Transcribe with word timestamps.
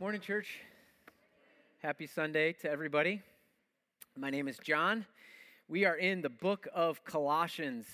Morning, 0.00 0.20
church. 0.20 0.60
Happy 1.82 2.06
Sunday 2.06 2.52
to 2.52 2.70
everybody. 2.70 3.20
My 4.16 4.30
name 4.30 4.46
is 4.46 4.56
John. 4.58 5.04
We 5.66 5.86
are 5.86 5.96
in 5.96 6.22
the 6.22 6.28
book 6.28 6.68
of 6.72 7.02
Colossians 7.02 7.84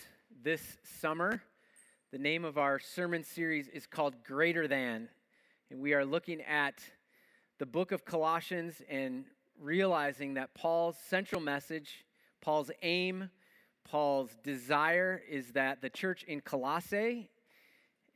this 0.42 0.76
summer. 1.00 1.42
The 2.12 2.18
name 2.18 2.44
of 2.44 2.58
our 2.58 2.78
sermon 2.78 3.24
series 3.24 3.68
is 3.68 3.86
called 3.86 4.22
Greater 4.22 4.68
Than, 4.68 5.08
and 5.70 5.80
we 5.80 5.94
are 5.94 6.04
looking 6.04 6.42
at 6.42 6.74
the 7.58 7.64
book 7.64 7.90
of 7.90 8.04
Colossians 8.04 8.82
and 8.90 9.24
realizing 9.58 10.34
that 10.34 10.52
Paul's 10.52 10.98
central 11.08 11.40
message, 11.40 12.04
Paul's 12.42 12.70
aim, 12.82 13.30
Paul's 13.82 14.36
desire 14.42 15.22
is 15.26 15.52
that 15.52 15.80
the 15.80 15.88
church 15.88 16.22
in 16.24 16.42
Colossae 16.42 17.30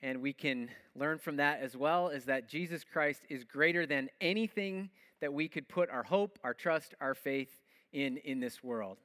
and 0.03 0.23
we 0.23 0.33
can 0.33 0.71
learn 0.95 1.19
from 1.19 1.37
that 1.37 1.61
as 1.61 1.77
well 1.77 2.09
is 2.09 2.25
that 2.27 2.49
Jesus 2.49 2.85
Christ 2.85 3.23
is 3.29 3.45
greater 3.45 3.87
than 3.87 4.09
anything 4.21 4.91
that 5.21 5.33
we 5.33 5.49
could 5.49 5.69
put 5.69 5.91
our 5.91 6.05
hope, 6.05 6.39
our 6.45 6.55
trust, 6.55 6.95
our 7.01 7.15
faith 7.15 7.63
in 7.93 8.19
in 8.19 8.41
this 8.41 8.63
world. 8.63 8.99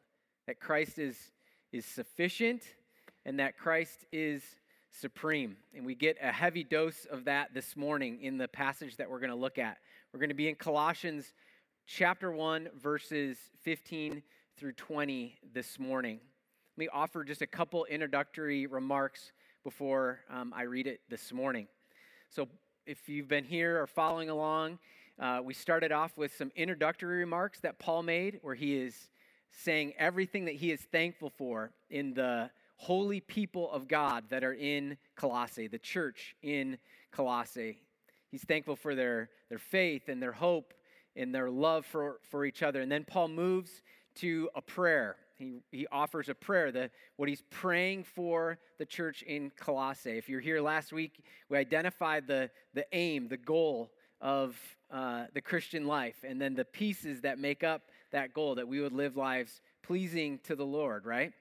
That 0.48 0.60
Christ 0.60 1.00
is 1.00 1.18
is 1.72 1.86
sufficient 1.86 2.64
and 3.26 3.40
that 3.40 3.58
Christ 3.58 4.06
is 4.12 4.44
supreme. 4.92 5.58
And 5.76 5.86
we 5.86 5.96
get 5.96 6.18
a 6.22 6.32
heavy 6.32 6.64
dose 6.64 7.06
of 7.06 7.26
that 7.26 7.54
this 7.54 7.76
morning 7.76 8.22
in 8.22 8.38
the 8.38 8.48
passage 8.48 8.98
that 8.98 9.10
we're 9.10 9.20
going 9.20 9.32
to 9.32 9.36
look 9.36 9.58
at. 9.58 9.78
We're 10.14 10.20
going 10.20 10.30
to 10.30 10.36
be 10.36 10.50
in 10.50 10.56
Colossians 10.56 11.34
chapter 11.88 12.32
1 12.32 12.70
verses 12.80 13.38
15 13.64 14.22
through 14.58 14.74
20 14.74 15.40
this 15.54 15.80
morning. 15.80 16.20
Let 16.76 16.86
me 16.86 16.90
offer 16.94 17.24
just 17.24 17.42
a 17.42 17.48
couple 17.48 17.86
introductory 17.86 18.68
remarks 18.68 19.32
before 19.64 20.20
um, 20.30 20.54
I 20.56 20.64
read 20.64 20.88
it 20.88 21.00
this 21.10 21.32
morning. 21.32 21.68
So, 22.30 22.48
if 22.86 23.08
you've 23.08 23.30
been 23.30 23.46
here 23.46 23.82
or 23.82 23.88
following 23.88 24.30
along, 24.30 24.78
uh, 25.20 25.40
we 25.42 25.54
started 25.54 25.92
off 25.94 26.18
with 26.18 26.36
some 26.36 26.52
introductory 26.56 27.20
remarks 27.20 27.62
that 27.62 27.80
Paul 27.80 28.04
made, 28.04 28.40
where 28.42 28.56
he 28.56 28.76
is 28.76 29.10
saying 29.52 29.94
everything 29.98 30.46
that 30.46 30.56
he 30.56 30.72
is 30.72 30.82
thankful 30.82 31.30
for 31.30 31.72
in 31.90 32.14
the 32.14 32.50
holy 32.76 33.22
people 33.22 33.72
of 33.72 33.88
God 33.88 34.26
that 34.30 34.44
are 34.44 34.54
in 34.54 34.98
Colossae, 35.16 35.68
the 35.68 35.80
church 35.80 36.36
in 36.42 36.78
Colossae. 37.12 37.78
He's 38.32 38.44
thankful 38.44 38.76
for 38.76 38.96
their, 38.96 39.30
their 39.48 39.60
faith 39.60 40.10
and 40.10 40.22
their 40.22 40.34
hope 40.34 40.74
and 41.16 41.34
their 41.34 41.50
love 41.50 41.86
for, 41.86 42.18
for 42.30 42.44
each 42.44 42.64
other. 42.64 42.82
And 42.82 42.92
then 42.92 43.06
Paul 43.06 43.30
moves 43.30 43.82
to 44.16 44.50
a 44.56 44.62
prayer 44.62 45.16
he, 45.36 45.62
he 45.72 45.88
offers 45.92 46.30
a 46.30 46.36
prayer, 46.36 46.72
the, 46.72 46.90
what 47.18 47.28
he's 47.28 47.44
praying 47.50 48.04
for 48.04 48.60
the 48.78 48.86
church 48.86 49.24
in 49.24 49.52
Colossae. 49.58 50.18
If 50.18 50.30
you're 50.30 50.40
here 50.40 50.62
last 50.62 50.94
week, 50.94 51.24
we 51.50 51.58
identified 51.58 52.28
the, 52.28 52.50
the 52.74 52.86
aim, 52.94 53.28
the 53.28 53.38
goal 53.38 53.92
of 54.22 54.58
uh, 54.92 55.26
the 55.34 55.42
Christian 55.42 55.88
life, 55.88 56.24
and 56.24 56.40
then 56.40 56.56
the 56.56 56.66
pieces 56.66 57.22
that 57.22 57.40
make 57.40 57.64
up 57.64 57.84
that 58.12 58.34
goal, 58.34 58.56
that 58.56 58.68
we 58.68 58.80
would 58.80 58.94
live 58.94 59.18
lives 59.18 59.62
pleasing 59.82 60.40
to 60.44 60.56
the 60.56 60.66
Lord, 60.66 61.06
right? 61.06 61.34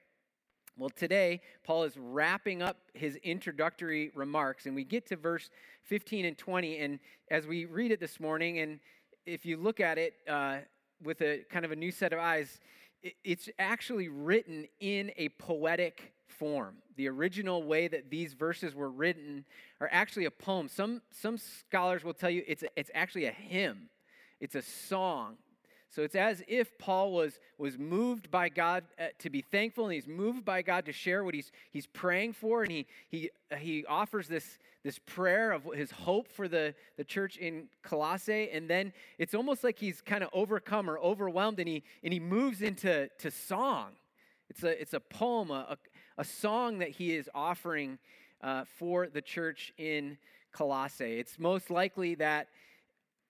Well, 0.75 0.89
today, 0.89 1.39
Paul 1.63 1.83
is 1.83 1.95
wrapping 1.95 2.63
up 2.63 2.77
his 2.95 3.15
introductory 3.17 4.11
remarks, 4.15 4.65
and 4.65 4.73
we 4.73 4.83
get 4.83 5.05
to 5.07 5.15
verse 5.15 5.51
15 5.83 6.25
and 6.25 6.35
20. 6.35 6.79
And 6.79 6.99
as 7.29 7.45
we 7.45 7.65
read 7.65 7.91
it 7.91 7.99
this 7.99 8.19
morning, 8.19 8.57
and 8.57 8.79
if 9.27 9.45
you 9.45 9.57
look 9.57 9.79
at 9.79 9.99
it 9.99 10.15
uh, 10.27 10.57
with 11.03 11.21
a 11.21 11.45
kind 11.51 11.63
of 11.63 11.71
a 11.71 11.75
new 11.75 11.91
set 11.91 12.11
of 12.11 12.17
eyes, 12.17 12.59
it's 13.23 13.49
actually 13.59 14.07
written 14.07 14.67
in 14.79 15.11
a 15.17 15.29
poetic 15.29 16.13
form. 16.27 16.75
The 16.95 17.09
original 17.09 17.63
way 17.63 17.87
that 17.87 18.09
these 18.09 18.33
verses 18.33 18.75
were 18.75 18.89
written 18.89 19.45
are 19.79 19.89
actually 19.91 20.25
a 20.25 20.31
poem. 20.31 20.67
Some, 20.67 21.01
some 21.11 21.37
scholars 21.37 22.03
will 22.03 22.13
tell 22.13 22.29
you 22.29 22.43
it's, 22.47 22.63
it's 22.75 22.91
actually 22.93 23.25
a 23.25 23.31
hymn, 23.31 23.89
it's 24.39 24.55
a 24.55 24.61
song. 24.61 25.37
So 25.89 26.01
it's 26.01 26.15
as 26.15 26.41
if 26.47 26.75
Paul 26.79 27.11
was, 27.11 27.39
was 27.59 27.77
moved 27.77 28.31
by 28.31 28.49
God 28.49 28.83
uh, 28.99 29.09
to 29.19 29.29
be 29.29 29.41
thankful, 29.41 29.85
and 29.85 29.93
he's 29.93 30.07
moved 30.07 30.43
by 30.43 30.63
God 30.63 30.85
to 30.85 30.91
share 30.91 31.23
what 31.23 31.35
he's, 31.35 31.51
he's 31.71 31.85
praying 31.85 32.33
for, 32.33 32.63
and 32.63 32.71
he, 32.71 32.87
he, 33.09 33.29
he 33.59 33.85
offers 33.85 34.27
this, 34.27 34.57
this 34.83 34.99
prayer 34.99 35.51
of 35.51 35.63
his 35.73 35.91
hope 35.91 36.27
for 36.27 36.47
the, 36.47 36.75
the 36.97 37.03
church 37.03 37.37
in 37.37 37.67
Colossae, 37.83 38.49
and 38.51 38.69
then 38.69 38.93
it's 39.17 39.33
almost 39.33 39.63
like 39.63 39.79
he's 39.79 40.01
kind 40.01 40.23
of 40.23 40.29
overcome 40.33 40.89
or 40.89 40.97
overwhelmed, 40.99 41.59
and 41.59 41.67
he, 41.67 41.83
and 42.03 42.13
he 42.13 42.19
moves 42.19 42.61
into 42.61 43.09
to 43.19 43.31
song. 43.31 43.91
It's 44.49 44.63
a, 44.63 44.81
it's 44.81 44.93
a 44.93 44.99
poem, 44.99 45.51
a, 45.51 45.77
a 46.17 46.23
song 46.23 46.79
that 46.79 46.89
he 46.89 47.15
is 47.15 47.29
offering 47.33 47.97
uh, 48.41 48.65
for 48.77 49.07
the 49.07 49.21
church 49.21 49.73
in 49.77 50.17
Colossae. 50.51 51.17
It's 51.17 51.39
most 51.39 51.69
likely 51.69 52.15
that 52.15 52.49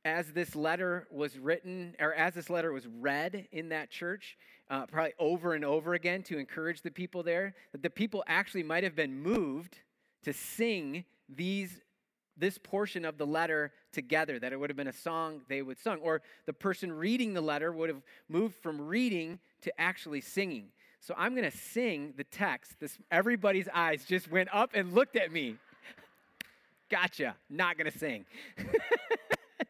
as 0.06 0.32
this 0.34 0.56
letter 0.56 1.08
was 1.12 1.38
written, 1.38 1.96
or 2.00 2.14
as 2.14 2.34
this 2.34 2.50
letter 2.50 2.74
was 2.74 2.88
read 2.88 3.48
in 3.52 3.70
that 3.70 3.90
church, 3.90 4.38
uh, 4.70 4.86
probably 4.88 5.14
over 5.20 5.54
and 5.54 5.64
over 5.64 5.94
again 5.94 6.24
to 6.24 6.38
encourage 6.38 6.82
the 6.82 6.92
people 6.92 7.24
there, 7.24 7.54
that 7.72 7.84
the 7.84 7.90
people 7.90 8.24
actually 8.28 8.64
might 8.64 8.84
have 8.84 8.96
been 8.96 9.22
moved 9.22 9.78
to 10.24 10.34
sing 10.34 11.06
these 11.36 11.80
this 12.36 12.58
portion 12.58 13.06
of 13.06 13.20
the 13.20 13.28
letter 13.28 13.72
together 13.92 14.40
that 14.40 14.52
it 14.52 14.60
would 14.60 14.70
have 14.70 14.78
been 14.78 14.88
a 14.88 14.94
song 14.94 15.42
they 15.50 15.62
would 15.62 15.78
sing 15.78 15.98
or 16.02 16.22
the 16.46 16.54
person 16.54 16.92
reading 16.92 17.34
the 17.34 17.42
letter 17.42 17.72
would 17.72 17.90
have 17.90 18.02
moved 18.28 18.56
from 18.56 18.82
reading 18.82 19.40
to 19.62 19.72
actually 19.80 20.22
singing 20.22 20.66
so 21.00 21.14
i'm 21.16 21.36
going 21.36 21.50
to 21.50 21.56
sing 21.56 22.14
the 22.18 22.24
text 22.24 22.80
this 22.80 22.98
everybody's 23.12 23.68
eyes 23.74 24.04
just 24.06 24.32
went 24.32 24.50
up 24.52 24.72
and 24.74 24.94
looked 24.94 25.16
at 25.16 25.32
me 25.32 25.56
gotcha 26.90 27.36
not 27.50 27.78
going 27.78 27.92
to 27.92 27.98
sing 27.98 28.26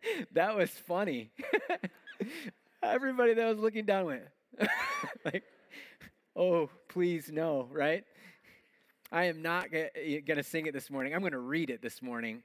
that 0.33 0.55
was 0.55 0.69
funny. 0.69 1.31
Everybody 2.83 3.33
that 3.33 3.47
was 3.47 3.59
looking 3.59 3.85
down 3.85 4.05
went, 4.05 4.23
like, 5.25 5.43
oh, 6.35 6.69
please 6.89 7.31
no, 7.31 7.67
right? 7.71 8.03
I 9.13 9.25
am 9.25 9.43
not 9.43 9.71
going 9.71 10.25
to 10.25 10.41
sing 10.41 10.65
it 10.65 10.73
this 10.73 10.89
morning. 10.89 11.13
I'm 11.13 11.19
going 11.19 11.33
to 11.33 11.37
read 11.37 11.69
it 11.69 11.83
this 11.83 12.01
morning. 12.01 12.41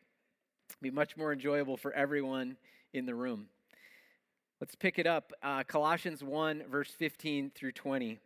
It'll 0.68 0.82
be 0.82 0.90
much 0.90 1.16
more 1.16 1.32
enjoyable 1.32 1.78
for 1.78 1.94
everyone 1.94 2.58
in 2.92 3.06
the 3.06 3.14
room. 3.14 3.46
Let's 4.60 4.74
pick 4.74 4.98
it 4.98 5.06
up. 5.06 5.32
Uh, 5.42 5.62
Colossians 5.62 6.22
1, 6.22 6.64
verse 6.70 6.90
15 6.90 7.52
through 7.54 7.72
20. 7.72 8.18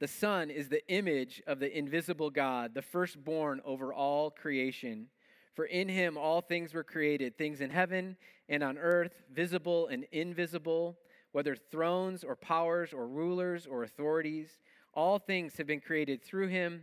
The 0.00 0.08
Son 0.08 0.50
is 0.50 0.68
the 0.68 0.84
image 0.88 1.40
of 1.46 1.60
the 1.60 1.78
invisible 1.78 2.28
God, 2.28 2.74
the 2.74 2.82
firstborn 2.82 3.60
over 3.64 3.94
all 3.94 4.28
creation. 4.28 5.06
For 5.54 5.66
in 5.66 5.88
him 5.88 6.18
all 6.18 6.40
things 6.40 6.74
were 6.74 6.82
created, 6.82 7.38
things 7.38 7.60
in 7.60 7.70
heaven 7.70 8.16
and 8.48 8.64
on 8.64 8.76
earth, 8.78 9.22
visible 9.32 9.86
and 9.86 10.06
invisible, 10.10 10.98
whether 11.30 11.54
thrones 11.54 12.24
or 12.24 12.34
powers 12.34 12.92
or 12.92 13.06
rulers 13.06 13.64
or 13.64 13.84
authorities. 13.84 14.58
All 14.92 15.20
things 15.20 15.56
have 15.58 15.68
been 15.68 15.80
created 15.80 16.20
through 16.24 16.48
him 16.48 16.82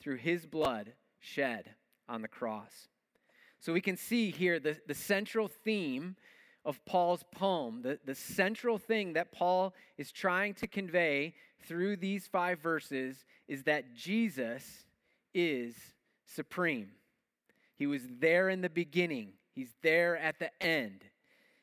through 0.00 0.16
his 0.16 0.46
blood 0.46 0.92
shed 1.20 1.70
on 2.08 2.22
the 2.22 2.28
cross. 2.28 2.88
So 3.60 3.72
we 3.72 3.80
can 3.80 3.96
see 3.96 4.30
here 4.30 4.60
the, 4.60 4.76
the 4.86 4.94
central 4.94 5.48
theme 5.48 6.16
of 6.64 6.84
Paul's 6.84 7.24
poem, 7.32 7.82
the, 7.82 7.98
the 8.04 8.14
central 8.14 8.78
thing 8.78 9.14
that 9.14 9.32
Paul 9.32 9.74
is 9.96 10.12
trying 10.12 10.54
to 10.54 10.66
convey 10.66 11.34
through 11.66 11.96
these 11.96 12.26
five 12.26 12.60
verses 12.60 13.24
is 13.48 13.64
that 13.64 13.94
Jesus 13.94 14.84
is 15.34 15.74
supreme. 16.24 16.90
He 17.74 17.86
was 17.86 18.02
there 18.20 18.48
in 18.48 18.60
the 18.60 18.70
beginning, 18.70 19.32
He's 19.58 19.74
there 19.82 20.16
at 20.16 20.38
the 20.38 20.50
end. 20.62 21.04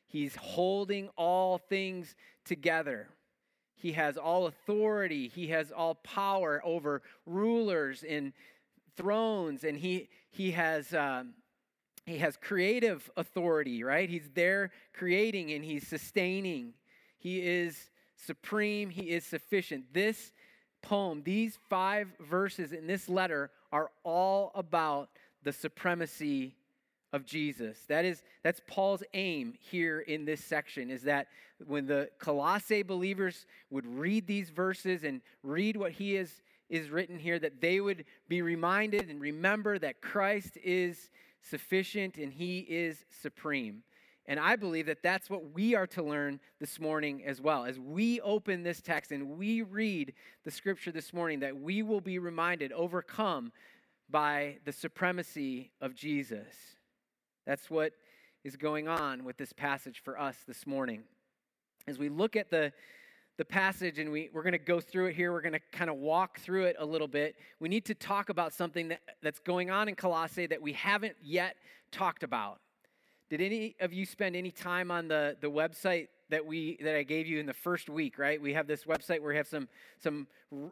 He's 0.06 0.36
holding 0.36 1.08
all 1.16 1.56
things 1.56 2.14
together. 2.44 3.08
He 3.76 3.92
has 3.92 4.16
all 4.16 4.46
authority, 4.46 5.28
He 5.28 5.48
has 5.48 5.70
all 5.70 5.96
power 5.96 6.60
over 6.64 7.02
rulers 7.26 8.04
and 8.08 8.32
thrones, 8.96 9.64
and 9.64 9.78
He, 9.78 10.08
he 10.30 10.52
has. 10.52 10.92
Um, 10.94 11.34
he 12.06 12.18
has 12.18 12.36
creative 12.36 13.10
authority, 13.16 13.82
right? 13.82 14.08
He's 14.08 14.30
there 14.32 14.70
creating 14.94 15.50
and 15.52 15.64
he's 15.64 15.88
sustaining. 15.88 16.72
He 17.18 17.40
is 17.40 17.90
supreme, 18.14 18.90
he 18.90 19.10
is 19.10 19.26
sufficient. 19.26 19.92
This 19.92 20.32
poem, 20.82 21.22
these 21.24 21.58
five 21.68 22.08
verses 22.20 22.72
in 22.72 22.86
this 22.86 23.08
letter 23.08 23.50
are 23.72 23.90
all 24.04 24.52
about 24.54 25.10
the 25.42 25.52
supremacy 25.52 26.54
of 27.16 27.24
Jesus. 27.24 27.78
That 27.88 28.04
is 28.04 28.22
that's 28.42 28.60
Paul's 28.68 29.02
aim 29.14 29.54
here 29.58 30.00
in 30.00 30.26
this 30.26 30.44
section 30.44 30.90
is 30.90 31.02
that 31.04 31.28
when 31.66 31.86
the 31.86 32.10
Colossae 32.18 32.82
believers 32.82 33.46
would 33.70 33.86
read 33.86 34.26
these 34.26 34.50
verses 34.50 35.02
and 35.02 35.22
read 35.42 35.78
what 35.78 35.92
he 35.92 36.16
is 36.16 36.42
is 36.68 36.90
written 36.90 37.18
here 37.18 37.38
that 37.38 37.60
they 37.60 37.80
would 37.80 38.04
be 38.28 38.42
reminded 38.42 39.08
and 39.08 39.18
remember 39.18 39.78
that 39.78 40.02
Christ 40.02 40.58
is 40.62 41.10
sufficient 41.40 42.18
and 42.18 42.32
he 42.32 42.58
is 42.68 43.06
supreme. 43.22 43.82
And 44.26 44.38
I 44.38 44.56
believe 44.56 44.86
that 44.86 45.02
that's 45.02 45.30
what 45.30 45.54
we 45.54 45.74
are 45.74 45.86
to 45.88 46.02
learn 46.02 46.40
this 46.60 46.78
morning 46.78 47.24
as 47.24 47.40
well. 47.40 47.64
As 47.64 47.78
we 47.78 48.20
open 48.20 48.62
this 48.62 48.82
text 48.82 49.10
and 49.10 49.38
we 49.38 49.62
read 49.62 50.12
the 50.44 50.50
scripture 50.50 50.90
this 50.90 51.14
morning, 51.14 51.40
that 51.40 51.56
we 51.56 51.82
will 51.82 52.00
be 52.00 52.18
reminded, 52.18 52.72
overcome 52.72 53.52
by 54.10 54.58
the 54.64 54.72
supremacy 54.72 55.70
of 55.80 55.94
Jesus. 55.94 56.75
That's 57.46 57.70
what 57.70 57.92
is 58.44 58.56
going 58.56 58.88
on 58.88 59.24
with 59.24 59.36
this 59.36 59.52
passage 59.52 60.02
for 60.04 60.18
us 60.18 60.36
this 60.48 60.66
morning. 60.66 61.04
As 61.86 61.96
we 61.96 62.08
look 62.08 62.34
at 62.34 62.50
the, 62.50 62.72
the 63.38 63.44
passage 63.44 64.00
and 64.00 64.10
we, 64.10 64.30
we're 64.32 64.42
going 64.42 64.52
to 64.52 64.58
go 64.58 64.80
through 64.80 65.06
it 65.06 65.14
here, 65.14 65.32
we're 65.32 65.42
going 65.42 65.52
to 65.52 65.60
kind 65.70 65.88
of 65.88 65.96
walk 65.96 66.40
through 66.40 66.64
it 66.64 66.76
a 66.80 66.84
little 66.84 67.06
bit. 67.06 67.36
We 67.60 67.68
need 67.68 67.84
to 67.84 67.94
talk 67.94 68.30
about 68.30 68.52
something 68.52 68.88
that, 68.88 69.00
that's 69.22 69.38
going 69.38 69.70
on 69.70 69.88
in 69.88 69.94
Colossae 69.94 70.46
that 70.46 70.60
we 70.60 70.72
haven't 70.72 71.14
yet 71.22 71.54
talked 71.92 72.24
about. 72.24 72.58
Did 73.30 73.40
any 73.40 73.76
of 73.80 73.92
you 73.92 74.06
spend 74.06 74.34
any 74.34 74.50
time 74.50 74.90
on 74.90 75.06
the, 75.06 75.36
the 75.40 75.50
website 75.50 76.08
that 76.28 76.44
we 76.44 76.76
that 76.82 76.96
I 76.96 77.04
gave 77.04 77.28
you 77.28 77.38
in 77.38 77.46
the 77.46 77.54
first 77.54 77.88
week? 77.88 78.18
Right, 78.18 78.40
we 78.40 78.52
have 78.54 78.68
this 78.68 78.84
website 78.84 79.20
where 79.20 79.30
we 79.30 79.36
have 79.36 79.48
some 79.48 79.68
some 79.98 80.28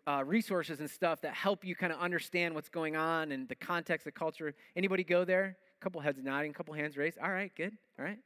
uh, 0.06 0.22
resources 0.24 0.78
and 0.78 0.88
stuff 0.88 1.20
that 1.22 1.34
help 1.34 1.64
you 1.64 1.74
kind 1.74 1.92
of 1.92 1.98
understand 1.98 2.54
what's 2.54 2.68
going 2.68 2.94
on 2.94 3.32
and 3.32 3.48
the 3.48 3.56
context, 3.56 4.04
the 4.04 4.12
culture. 4.12 4.54
Anybody 4.76 5.02
go 5.02 5.24
there? 5.24 5.56
Couple 5.84 6.00
heads 6.00 6.18
nodding, 6.22 6.50
a 6.50 6.54
couple 6.54 6.72
hands 6.72 6.96
raised. 6.96 7.18
All 7.18 7.30
right, 7.30 7.52
good. 7.54 7.76
All 7.98 8.06
right. 8.06 8.18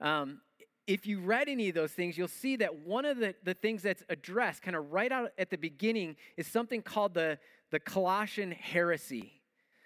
Um, 0.00 0.40
if 0.86 1.06
you 1.06 1.20
read 1.20 1.46
any 1.46 1.68
of 1.68 1.74
those 1.74 1.92
things, 1.92 2.16
you'll 2.16 2.26
see 2.26 2.56
that 2.56 2.74
one 2.74 3.04
of 3.04 3.18
the, 3.18 3.34
the 3.44 3.52
things 3.52 3.82
that's 3.82 4.02
addressed 4.08 4.62
kind 4.62 4.74
of 4.74 4.90
right 4.90 5.12
out 5.12 5.32
at 5.36 5.50
the 5.50 5.58
beginning 5.58 6.16
is 6.38 6.46
something 6.46 6.80
called 6.80 7.12
the, 7.12 7.38
the 7.70 7.80
Colossian 7.80 8.50
heresy. 8.50 9.42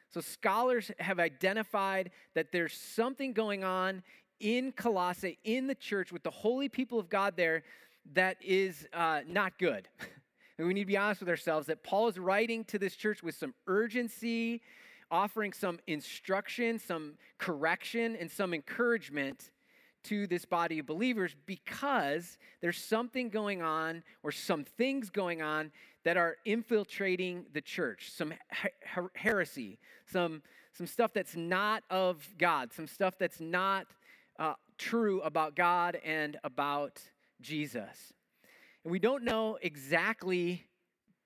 So, 0.08 0.20
scholars 0.20 0.92
have 1.00 1.18
identified 1.18 2.12
that 2.36 2.52
there's 2.52 2.74
something 2.74 3.32
going 3.32 3.64
on 3.64 4.04
in 4.38 4.70
Colossae, 4.70 5.40
in 5.42 5.66
the 5.66 5.74
church, 5.74 6.12
with 6.12 6.22
the 6.22 6.30
holy 6.30 6.68
people 6.68 7.00
of 7.00 7.08
God 7.08 7.34
there 7.36 7.64
that 8.12 8.36
is 8.40 8.86
uh, 8.92 9.22
not 9.26 9.58
good. 9.58 9.88
we 10.60 10.72
need 10.72 10.82
to 10.82 10.86
be 10.86 10.96
honest 10.96 11.22
with 11.22 11.28
ourselves 11.28 11.66
that 11.66 11.82
Paul 11.82 12.06
is 12.06 12.20
writing 12.20 12.62
to 12.66 12.78
this 12.78 12.94
church 12.94 13.20
with 13.20 13.34
some 13.34 13.52
urgency, 13.66 14.62
offering 15.10 15.52
some 15.52 15.78
instruction, 15.86 16.78
some 16.78 17.14
correction, 17.38 18.16
and 18.16 18.30
some 18.30 18.54
encouragement 18.54 19.50
to 20.04 20.26
this 20.26 20.44
body 20.44 20.78
of 20.78 20.86
believers 20.86 21.34
because 21.46 22.38
there's 22.60 22.78
something 22.78 23.30
going 23.30 23.62
on 23.62 24.02
or 24.22 24.30
some 24.30 24.64
things 24.64 25.10
going 25.10 25.42
on 25.42 25.72
that 26.04 26.16
are 26.16 26.36
infiltrating 26.44 27.46
the 27.52 27.60
church, 27.60 28.10
some 28.10 28.34
her- 28.50 29.10
heresy, 29.14 29.78
some, 30.06 30.42
some 30.72 30.86
stuff 30.86 31.12
that's 31.14 31.34
not 31.34 31.82
of 31.90 32.28
God, 32.38 32.72
some 32.72 32.86
stuff 32.86 33.14
that's 33.18 33.40
not 33.40 33.86
uh, 34.38 34.54
true 34.76 35.20
about 35.22 35.56
God 35.56 35.98
and 36.04 36.36
about 36.44 37.00
Jesus. 37.40 38.12
And 38.84 38.92
we 38.92 38.98
don't 38.98 39.24
know 39.24 39.58
exactly, 39.62 40.64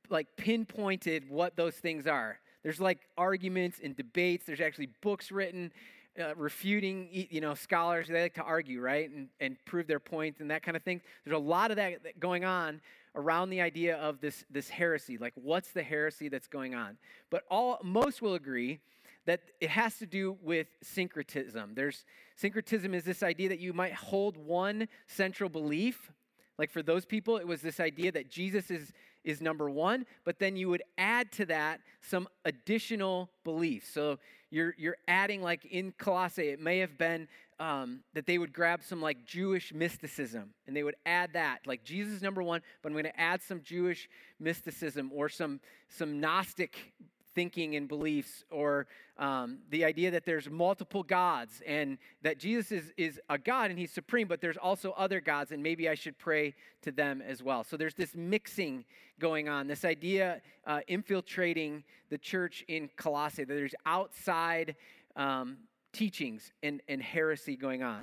like 0.09 0.29
pinpointed, 0.37 1.29
what 1.29 1.57
those 1.57 1.75
things 1.75 2.07
are. 2.07 2.39
There's 2.63 2.81
like 2.81 3.01
arguments 3.17 3.81
and 3.83 3.97
debates. 3.97 4.47
There's 4.47 4.61
actually 4.61 4.91
books 5.01 5.31
written 5.31 5.73
uh, 6.19 6.35
refuting, 6.37 7.09
you 7.13 7.41
know, 7.41 7.55
scholars. 7.55 8.09
They 8.09 8.23
like 8.23 8.35
to 8.35 8.43
argue, 8.43 8.81
right, 8.81 9.09
and, 9.09 9.29
and 9.41 9.57
prove 9.65 9.87
their 9.87 10.01
point 10.01 10.41
and 10.41 10.51
that 10.51 10.63
kind 10.63 10.77
of 10.77 10.83
thing. 10.83 11.01
There's 11.25 11.37
a 11.37 11.39
lot 11.39 11.71
of 11.71 11.77
that 11.77 12.19
going 12.19 12.45
on 12.45 12.81
around 13.15 13.51
the 13.51 13.61
idea 13.61 13.97
of 13.97 14.21
this, 14.21 14.45
this 14.51 14.69
heresy. 14.69 15.19
Like, 15.19 15.33
what's 15.37 15.71
the 15.71 15.83
heresy 15.83 16.29
that's 16.29 16.49
going 16.49 16.75
on? 16.75 16.97
But 17.31 17.45
all 17.51 17.79
most 17.83 18.23
will 18.23 18.35
agree 18.35 18.81
that 19.27 19.43
it 19.61 19.71
has 19.71 19.99
to 19.99 20.07
do 20.07 20.39
with 20.43 20.69
syncretism. 20.83 21.75
There's 21.75 22.05
syncretism 22.37 22.95
is 22.95 23.05
this 23.05 23.23
idea 23.23 23.51
that 23.51 23.61
you 23.61 23.73
might 23.73 23.93
hold 23.93 24.37
one 24.37 24.89
central 25.07 25.51
belief. 25.51 26.11
Like 26.59 26.71
for 26.71 26.83
those 26.83 27.05
people, 27.05 27.37
it 27.37 27.47
was 27.47 27.61
this 27.61 27.79
idea 27.79 28.11
that 28.13 28.31
Jesus 28.31 28.71
is 28.71 28.93
is 29.29 29.43
number 29.43 29.69
one, 29.69 30.07
but 30.25 30.39
then 30.39 30.57
you 30.57 30.71
would 30.71 30.83
add 30.97 31.31
to 31.33 31.45
that 31.45 31.81
some 32.01 32.27
additional 32.47 33.29
beliefs. 33.45 33.87
So 33.93 34.19
you're 34.51 34.75
you're 34.79 34.97
adding 35.07 35.43
like 35.43 35.67
in 35.67 35.93
Colossae, 35.93 36.49
it 36.49 36.61
may 36.61 36.79
have 36.79 36.97
been 36.97 37.29
um, 37.61 38.01
that 38.15 38.25
they 38.25 38.39
would 38.39 38.55
grab 38.55 38.83
some 38.83 39.03
like 39.03 39.27
Jewish 39.27 39.75
mysticism 39.75 40.55
and 40.67 40.75
they 40.75 40.83
would 40.83 40.97
add 41.05 41.35
that. 41.35 41.59
Like 41.67 41.85
Jesus 41.85 42.15
is 42.15 42.23
number 42.23 42.43
one, 42.43 42.63
but 42.83 42.89
I'm 42.89 42.95
going 42.95 43.05
to 43.05 43.21
add 43.21 43.43
some 43.43 43.61
Jewish 43.63 44.09
mysticism 44.41 45.11
or 45.15 45.29
some 45.29 45.61
some 45.91 46.21
Gnostic 46.21 46.95
thinking 47.39 47.77
and 47.77 47.87
beliefs, 47.87 48.45
or 48.51 48.89
um, 49.17 49.59
the 49.71 49.85
idea 49.85 50.11
that 50.11 50.25
there's 50.25 50.51
multiple 50.51 51.05
gods 51.05 51.63
and 51.65 51.97
that 52.21 52.37
Jesus 52.37 52.73
is, 52.73 52.93
is 52.97 53.21
a 53.31 53.39
God 53.39 53.71
and 53.71 53.79
he's 53.79 53.93
supreme, 53.93 54.27
but 54.27 54.41
there's 54.41 54.57
also 54.57 54.91
other 54.97 55.21
gods, 55.21 55.53
and 55.53 55.63
maybe 55.63 55.89
I 55.89 55.95
should 55.95 56.19
pray 56.19 56.53
to 56.83 56.91
them 56.91 57.23
as 57.23 57.41
well. 57.41 57.63
So 57.63 57.77
there's 57.77 57.95
this 57.95 58.17
mixing 58.17 58.85
going 59.21 59.49
on, 59.49 59.69
this 59.69 59.85
idea 59.85 60.43
uh, 60.67 60.81
infiltrating 60.89 61.85
the 62.11 62.19
church 62.19 62.65
in 62.67 62.91
Colossae, 62.97 63.45
that 63.45 63.55
there's 63.55 63.77
outside 63.87 64.75
um, 65.15 65.59
teachings 65.93 66.51
and, 66.65 66.83
and 66.89 67.01
heresy 67.01 67.55
going 67.55 67.85
on. 67.85 68.03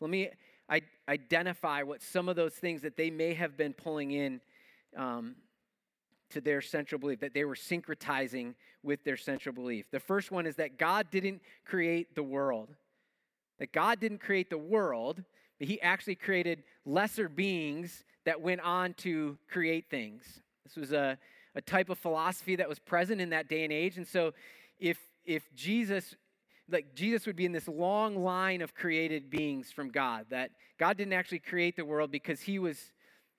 Let 0.00 0.10
me 0.10 0.28
I, 0.68 0.82
identify 1.08 1.82
what 1.82 2.02
some 2.02 2.28
of 2.28 2.36
those 2.36 2.52
things 2.52 2.82
that 2.82 2.98
they 2.98 3.08
may 3.08 3.32
have 3.32 3.56
been 3.56 3.72
pulling 3.72 4.10
in 4.10 4.42
um, 4.94 5.34
to 6.30 6.40
their 6.40 6.60
central 6.60 6.98
belief, 6.98 7.20
that 7.20 7.34
they 7.34 7.44
were 7.44 7.54
syncretizing 7.54 8.54
with 8.82 9.04
their 9.04 9.16
central 9.16 9.54
belief. 9.54 9.86
The 9.90 10.00
first 10.00 10.30
one 10.30 10.46
is 10.46 10.56
that 10.56 10.78
God 10.78 11.10
didn't 11.10 11.40
create 11.64 12.14
the 12.14 12.22
world. 12.22 12.74
That 13.58 13.72
God 13.72 14.00
didn't 14.00 14.18
create 14.18 14.50
the 14.50 14.58
world, 14.58 15.22
but 15.58 15.68
He 15.68 15.80
actually 15.80 16.16
created 16.16 16.62
lesser 16.84 17.28
beings 17.28 18.04
that 18.24 18.40
went 18.40 18.60
on 18.60 18.94
to 18.94 19.38
create 19.50 19.88
things. 19.88 20.40
This 20.64 20.76
was 20.76 20.92
a, 20.92 21.16
a 21.54 21.60
type 21.60 21.88
of 21.88 21.98
philosophy 21.98 22.56
that 22.56 22.68
was 22.68 22.78
present 22.78 23.20
in 23.20 23.30
that 23.30 23.48
day 23.48 23.64
and 23.64 23.72
age. 23.72 23.96
And 23.96 24.06
so 24.06 24.34
if 24.78 24.98
if 25.24 25.42
Jesus 25.54 26.14
like 26.70 26.94
Jesus 26.94 27.26
would 27.26 27.36
be 27.36 27.44
in 27.44 27.52
this 27.52 27.68
long 27.68 28.16
line 28.16 28.60
of 28.60 28.74
created 28.74 29.30
beings 29.30 29.70
from 29.70 29.88
God, 29.88 30.26
that 30.30 30.50
God 30.78 30.96
didn't 30.96 31.12
actually 31.12 31.38
create 31.38 31.76
the 31.76 31.84
world 31.84 32.10
because 32.10 32.40
he 32.40 32.58
was 32.58 32.90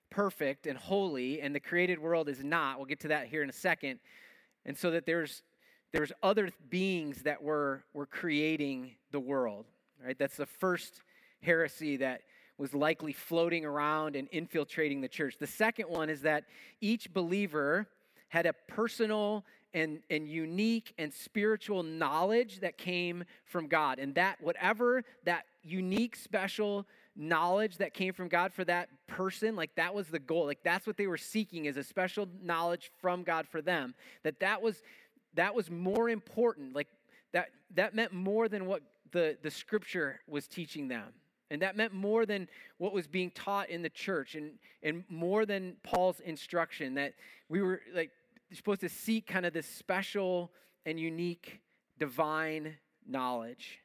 perfect 0.10 0.68
and 0.68 0.78
holy, 0.78 1.42
and 1.42 1.54
the 1.54 1.60
created 1.60 2.00
world 2.00 2.30
is 2.30 2.44
not. 2.44 2.78
We'll 2.78 2.86
get 2.86 3.00
to 3.02 3.10
that 3.10 3.28
here 3.28 3.44
in 3.44 3.50
a 3.50 3.54
second. 3.54 4.00
And 4.66 4.78
so 4.78 4.92
that 4.92 5.06
there's 5.06 5.44
there's 5.94 6.12
other 6.22 6.50
beings 6.70 7.24
that 7.24 7.42
were 7.42 7.84
were 7.94 8.06
creating 8.06 8.92
the 9.12 9.20
world. 9.20 9.66
Right? 10.04 10.18
That's 10.18 10.38
the 10.38 10.46
first 10.46 11.02
heresy 11.42 11.98
that 11.98 12.22
was 12.58 12.74
likely 12.74 13.14
floating 13.14 13.66
around 13.66 14.16
and 14.16 14.28
infiltrating 14.32 15.02
the 15.02 15.08
church. 15.08 15.38
The 15.40 15.48
second 15.48 15.90
one 15.90 16.10
is 16.10 16.22
that 16.22 16.46
each 16.82 17.14
believer 17.14 17.88
had 18.30 18.46
a 18.46 18.54
personal 18.68 19.46
and, 19.74 20.00
and 20.10 20.28
unique 20.28 20.94
and 20.98 21.14
spiritual 21.14 21.84
knowledge 21.84 22.62
that 22.62 22.78
came 22.78 23.24
from 23.46 23.68
God. 23.68 24.00
And 24.00 24.16
that, 24.16 24.42
whatever 24.42 25.04
that 25.26 25.46
unique, 25.64 26.16
special 26.16 26.86
knowledge 27.18 27.78
that 27.78 27.94
came 27.94 28.14
from 28.14 28.28
God 28.28 28.54
for 28.54 28.64
that 28.66 28.90
person, 29.08 29.56
like 29.56 29.74
that 29.76 29.94
was 29.94 30.08
the 30.08 30.20
goal. 30.20 30.46
Like 30.46 30.64
that's 30.64 30.86
what 30.86 30.98
they 30.98 31.08
were 31.08 31.18
seeking 31.18 31.66
is 31.66 31.76
a 31.76 31.84
special 31.84 32.28
knowledge 32.42 32.92
from 33.02 33.24
God 33.24 33.48
for 33.48 33.62
them. 33.62 33.96
That 34.24 34.40
that 34.40 34.62
was 34.62 34.82
that 35.34 35.56
was 35.56 35.70
more 35.70 36.10
important. 36.10 36.76
Like 36.76 36.88
that 37.34 37.50
that 37.76 37.96
meant 37.96 38.14
more 38.14 38.48
than 38.48 38.66
what 38.68 38.84
the 39.12 39.38
the 39.42 39.52
scripture 39.52 40.22
was 40.28 40.48
teaching 40.48 40.88
them. 40.88 41.14
And 41.50 41.62
that 41.62 41.78
meant 41.78 41.94
more 41.94 42.26
than 42.26 42.50
what 42.78 42.94
was 42.94 43.08
being 43.08 43.32
taught 43.32 43.70
in 43.70 43.82
the 43.82 43.90
church 43.90 44.36
and, 44.36 44.52
and 44.84 45.06
more 45.10 45.46
than 45.46 45.78
Paul's 45.82 46.20
instruction 46.20 46.96
that 46.96 47.14
we 47.48 47.62
were 47.62 47.82
like 47.96 48.12
supposed 48.52 48.82
to 48.82 48.90
seek 48.90 49.28
kind 49.28 49.46
of 49.46 49.54
this 49.54 49.68
special 49.68 50.52
and 50.86 51.00
unique 51.00 51.62
divine 52.00 52.76
knowledge. 53.08 53.80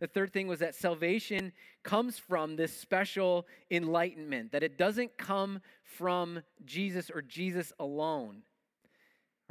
The 0.00 0.06
third 0.06 0.32
thing 0.32 0.48
was 0.48 0.60
that 0.60 0.74
salvation 0.74 1.52
comes 1.82 2.18
from 2.18 2.56
this 2.56 2.74
special 2.74 3.46
enlightenment, 3.70 4.52
that 4.52 4.62
it 4.62 4.78
doesn't 4.78 5.18
come 5.18 5.60
from 5.82 6.42
Jesus 6.64 7.10
or 7.10 7.20
Jesus 7.20 7.72
alone. 7.78 8.42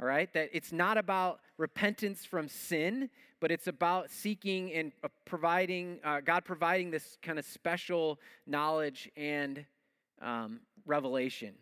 All 0.00 0.06
right? 0.06 0.32
That 0.32 0.50
it's 0.52 0.72
not 0.72 0.98
about 0.98 1.40
repentance 1.56 2.24
from 2.24 2.48
sin, 2.48 3.10
but 3.38 3.52
it's 3.52 3.68
about 3.68 4.10
seeking 4.10 4.72
and 4.72 4.92
uh, 5.04 5.08
providing, 5.24 6.00
uh, 6.02 6.20
God 6.20 6.44
providing 6.44 6.90
this 6.90 7.16
kind 7.22 7.38
of 7.38 7.44
special 7.44 8.18
knowledge 8.46 9.08
and 9.16 9.64
um, 10.20 10.60
revelation. 10.84 11.54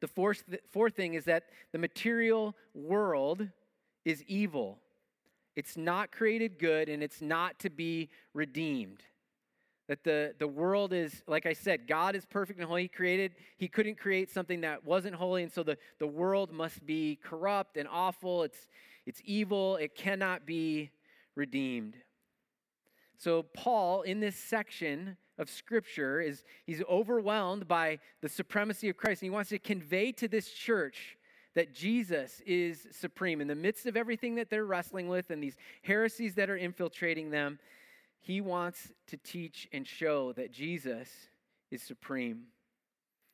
The 0.00 0.08
fourth, 0.08 0.44
fourth 0.70 0.94
thing 0.94 1.14
is 1.14 1.24
that 1.24 1.44
the 1.72 1.78
material 1.78 2.54
world 2.74 3.48
is 4.04 4.22
evil 4.26 4.78
It's 5.56 5.76
not 5.76 6.12
created 6.12 6.58
good 6.58 6.88
and 6.88 7.02
it's 7.02 7.20
not 7.20 7.58
to 7.60 7.70
be 7.70 8.10
redeemed. 8.34 9.02
That 9.88 10.04
the, 10.04 10.34
the 10.38 10.48
world 10.48 10.92
is, 10.92 11.22
like 11.26 11.44
I 11.44 11.52
said, 11.52 11.86
God 11.86 12.14
is 12.14 12.24
perfect 12.24 12.58
and 12.58 12.68
holy. 12.68 12.82
He 12.82 12.88
created, 12.88 13.32
He 13.58 13.68
couldn't 13.68 13.98
create 13.98 14.30
something 14.30 14.62
that 14.62 14.84
wasn't 14.84 15.14
holy, 15.16 15.42
and 15.42 15.52
so 15.52 15.62
the, 15.62 15.76
the 15.98 16.06
world 16.06 16.52
must 16.52 16.86
be 16.86 17.18
corrupt 17.22 17.76
and 17.76 17.88
awful. 17.90 18.44
It's, 18.44 18.68
it's 19.06 19.20
evil. 19.24 19.76
It 19.76 19.94
cannot 19.94 20.46
be 20.46 20.90
redeemed. 21.34 21.96
So, 23.18 23.42
Paul, 23.42 24.02
in 24.02 24.20
this 24.20 24.36
section 24.36 25.16
of 25.38 25.50
Scripture, 25.50 26.20
is 26.20 26.44
he's 26.64 26.82
overwhelmed 26.88 27.68
by 27.68 27.98
the 28.20 28.28
supremacy 28.28 28.88
of 28.88 28.96
Christ, 28.96 29.22
and 29.22 29.26
he 29.26 29.30
wants 29.30 29.50
to 29.50 29.58
convey 29.58 30.12
to 30.12 30.28
this 30.28 30.50
church 30.50 31.18
that 31.54 31.74
Jesus 31.74 32.40
is 32.46 32.86
supreme. 32.90 33.40
In 33.40 33.48
the 33.48 33.54
midst 33.54 33.86
of 33.86 33.96
everything 33.96 34.36
that 34.36 34.50
they're 34.50 34.64
wrestling 34.64 35.08
with 35.08 35.30
and 35.30 35.42
these 35.42 35.56
heresies 35.82 36.34
that 36.34 36.50
are 36.50 36.56
infiltrating 36.56 37.30
them, 37.30 37.58
he 38.20 38.40
wants 38.40 38.92
to 39.08 39.16
teach 39.16 39.68
and 39.72 39.86
show 39.86 40.32
that 40.34 40.52
Jesus 40.52 41.08
is 41.70 41.82
supreme. 41.82 42.44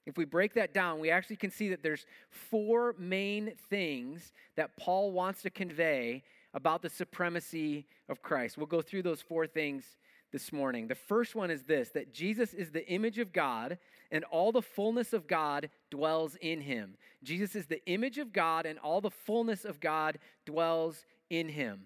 If 0.07 0.17
we 0.17 0.25
break 0.25 0.55
that 0.55 0.73
down, 0.73 1.01
we 1.01 1.11
actually 1.11 1.37
can 1.37 1.51
see 1.51 1.69
that 1.69 1.83
there's 1.83 2.07
four 2.31 2.95
main 2.99 3.53
things 3.69 4.33
that 4.57 4.77
Paul 4.79 5.13
wants 5.13 5.43
to 5.43 5.51
convey 5.51 6.25
about 6.55 6.81
the 6.81 6.89
supremacy 6.89 7.87
of 8.09 8.23
Christ. 8.23 8.57
We'll 8.57 8.67
go 8.67 8.81
through 8.81 9.03
those 9.03 9.21
four 9.21 9.47
things 9.47 9.85
this 10.33 10.51
morning. 10.53 10.89
The 10.89 10.95
first 10.95 11.35
one 11.35 11.51
is 11.51 11.65
this 11.65 11.91
that 11.91 12.15
Jesus 12.15 12.55
is 12.55 12.71
the 12.71 12.89
image 12.89 13.19
of 13.19 13.33
God 13.33 13.79
and 14.11 14.25
all 14.25 14.53
the 14.53 14.62
fullness 14.62 15.12
of 15.12 15.27
God 15.27 15.71
dwells 15.91 16.37
in 16.41 16.61
him. 16.61 16.97
Jesus 17.23 17.55
is 17.55 17.67
the 17.67 17.85
image 17.87 18.19
of 18.19 18.33
God 18.33 18.67
and 18.67 18.79
all 18.79 19.00
the 19.00 19.11
fullness 19.11 19.65
of 19.65 19.81
God 19.81 20.19
dwells 20.47 21.05
in 21.31 21.49
him. 21.49 21.81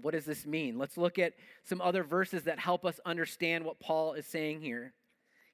What 0.00 0.12
does 0.12 0.24
this 0.24 0.46
mean? 0.46 0.78
Let's 0.78 0.96
look 0.96 1.18
at 1.18 1.34
some 1.64 1.80
other 1.80 2.02
verses 2.02 2.44
that 2.44 2.58
help 2.58 2.84
us 2.84 3.00
understand 3.04 3.64
what 3.64 3.80
Paul 3.80 4.14
is 4.14 4.26
saying 4.26 4.60
here. 4.60 4.94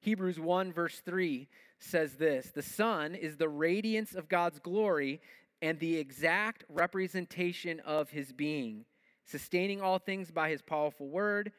Hebrews 0.01 0.39
1, 0.39 0.71
verse 0.71 1.01
3 1.03 1.47
says 1.79 2.13
this 2.13 2.51
The 2.51 2.61
Son 2.61 3.15
is 3.15 3.37
the 3.37 3.49
radiance 3.49 4.15
of 4.15 4.29
God's 4.29 4.59
glory 4.59 5.21
and 5.61 5.79
the 5.79 5.97
exact 5.97 6.63
representation 6.69 7.79
of 7.81 8.09
his 8.09 8.31
being, 8.31 8.85
sustaining 9.25 9.81
all 9.81 9.99
things 9.99 10.31
by 10.31 10.49
his 10.49 10.61
powerful 10.61 11.07
word. 11.09 11.51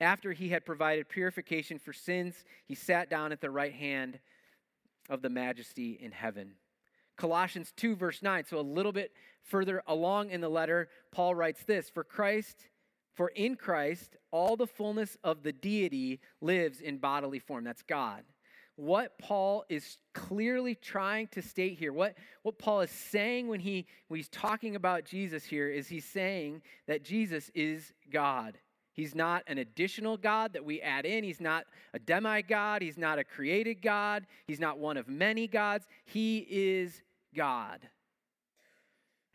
After 0.00 0.32
he 0.32 0.50
had 0.50 0.64
provided 0.64 1.08
purification 1.08 1.78
for 1.78 1.92
sins, 1.92 2.44
he 2.66 2.74
sat 2.74 3.10
down 3.10 3.32
at 3.32 3.40
the 3.40 3.50
right 3.50 3.72
hand 3.72 4.20
of 5.10 5.22
the 5.22 5.30
majesty 5.30 5.98
in 6.00 6.12
heaven. 6.12 6.52
Colossians 7.16 7.72
2, 7.76 7.96
verse 7.96 8.22
9. 8.22 8.44
So, 8.44 8.58
a 8.58 8.62
little 8.62 8.92
bit 8.92 9.12
further 9.42 9.82
along 9.86 10.30
in 10.30 10.40
the 10.40 10.48
letter, 10.48 10.88
Paul 11.10 11.34
writes 11.34 11.64
this 11.64 11.90
For 11.90 12.04
Christ, 12.04 12.68
for 13.14 13.28
in 13.30 13.56
Christ, 13.56 14.16
all 14.30 14.56
the 14.56 14.66
fullness 14.66 15.16
of 15.24 15.42
the 15.42 15.52
deity 15.52 16.20
lives 16.40 16.80
in 16.80 16.98
bodily 16.98 17.40
form. 17.40 17.64
That's 17.64 17.82
God. 17.82 18.22
What 18.76 19.18
Paul 19.18 19.64
is 19.68 19.98
clearly 20.14 20.76
trying 20.76 21.26
to 21.28 21.42
state 21.42 21.76
here, 21.76 21.92
what, 21.92 22.14
what 22.44 22.60
Paul 22.60 22.82
is 22.82 22.92
saying 22.92 23.48
when, 23.48 23.58
he, 23.58 23.88
when 24.06 24.18
he's 24.18 24.28
talking 24.28 24.76
about 24.76 25.04
Jesus 25.04 25.44
here, 25.44 25.68
is 25.68 25.88
he's 25.88 26.04
saying 26.04 26.62
that 26.86 27.02
Jesus 27.02 27.50
is 27.56 27.92
God. 28.12 28.56
He's 28.98 29.14
not 29.14 29.44
an 29.46 29.58
additional 29.58 30.16
God 30.16 30.54
that 30.54 30.64
we 30.64 30.82
add 30.82 31.06
in. 31.06 31.22
He's 31.22 31.40
not 31.40 31.66
a 31.94 32.00
demigod. 32.00 32.82
He's 32.82 32.98
not 32.98 33.20
a 33.20 33.22
created 33.22 33.80
God. 33.80 34.26
He's 34.48 34.58
not 34.58 34.80
one 34.80 34.96
of 34.96 35.06
many 35.06 35.46
gods. 35.46 35.86
He 36.04 36.44
is 36.50 37.00
God. 37.32 37.78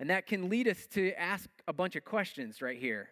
And 0.02 0.10
that 0.10 0.28
can 0.28 0.50
lead 0.50 0.68
us 0.68 0.86
to 0.96 1.14
ask 1.18 1.50
a 1.66 1.72
bunch 1.72 1.96
of 1.96 2.04
questions 2.04 2.62
right 2.62 2.78
here. 2.78 3.08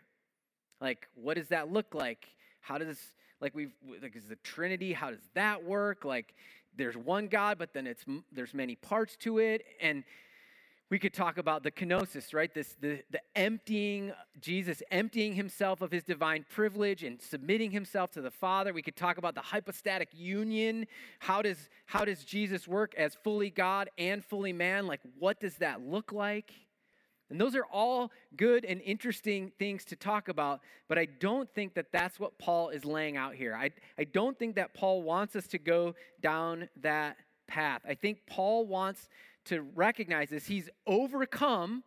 Like, 0.81 1.07
what 1.15 1.37
does 1.37 1.47
that 1.47 1.71
look 1.71 1.95
like? 1.95 2.27
How 2.59 2.77
does, 2.77 2.99
like, 3.39 3.55
we've, 3.55 3.71
like, 4.01 4.17
is 4.17 4.25
the 4.25 4.35
Trinity, 4.43 4.91
how 4.91 5.09
does 5.09 5.29
that 5.35 5.63
work? 5.63 6.03
Like, 6.03 6.35
there's 6.75 6.97
one 6.97 7.27
God, 7.27 7.59
but 7.59 7.73
then 7.73 7.87
it's, 7.87 8.03
there's 8.29 8.53
many 8.53 8.75
parts 8.75 9.15
to 9.21 9.37
it. 9.37 9.63
And 9.79 10.03
we 10.91 10.99
could 10.99 11.13
talk 11.13 11.37
about 11.37 11.63
the 11.63 11.71
kenosis, 11.71 12.33
right? 12.33 12.53
This 12.53 12.75
the, 12.81 13.01
the 13.09 13.21
emptying, 13.33 14.11
Jesus 14.41 14.83
emptying 14.91 15.33
himself 15.33 15.81
of 15.81 15.89
his 15.89 16.03
divine 16.03 16.45
privilege 16.53 17.01
and 17.01 17.19
submitting 17.21 17.71
himself 17.71 18.11
to 18.11 18.21
the 18.21 18.29
Father. 18.29 18.73
We 18.73 18.81
could 18.81 18.97
talk 18.97 19.17
about 19.17 19.33
the 19.33 19.41
hypostatic 19.41 20.09
union. 20.13 20.85
How 21.19 21.41
does 21.41 21.69
how 21.85 22.03
does 22.03 22.25
Jesus 22.25 22.67
work 22.67 22.93
as 22.95 23.15
fully 23.23 23.49
God 23.49 23.89
and 23.97 24.23
fully 24.23 24.51
man? 24.51 24.85
Like 24.85 24.99
what 25.17 25.39
does 25.39 25.55
that 25.55 25.81
look 25.81 26.11
like? 26.11 26.51
And 27.29 27.39
those 27.39 27.55
are 27.55 27.65
all 27.71 28.11
good 28.35 28.65
and 28.65 28.81
interesting 28.81 29.53
things 29.57 29.85
to 29.85 29.95
talk 29.95 30.27
about, 30.27 30.59
but 30.89 30.97
I 30.97 31.05
don't 31.05 31.49
think 31.55 31.75
that 31.75 31.93
that's 31.93 32.19
what 32.19 32.37
Paul 32.37 32.67
is 32.67 32.83
laying 32.83 33.15
out 33.15 33.35
here. 33.35 33.55
I, 33.55 33.71
I 33.97 34.03
don't 34.03 34.37
think 34.37 34.55
that 34.55 34.73
Paul 34.73 35.01
wants 35.01 35.37
us 35.37 35.47
to 35.47 35.57
go 35.57 35.95
down 36.21 36.67
that 36.81 37.15
path. 37.47 37.81
I 37.87 37.93
think 37.93 38.19
Paul 38.27 38.65
wants 38.65 39.07
to 39.45 39.61
recognize 39.61 40.29
this. 40.29 40.45
He's 40.45 40.69
overcome 40.85 41.83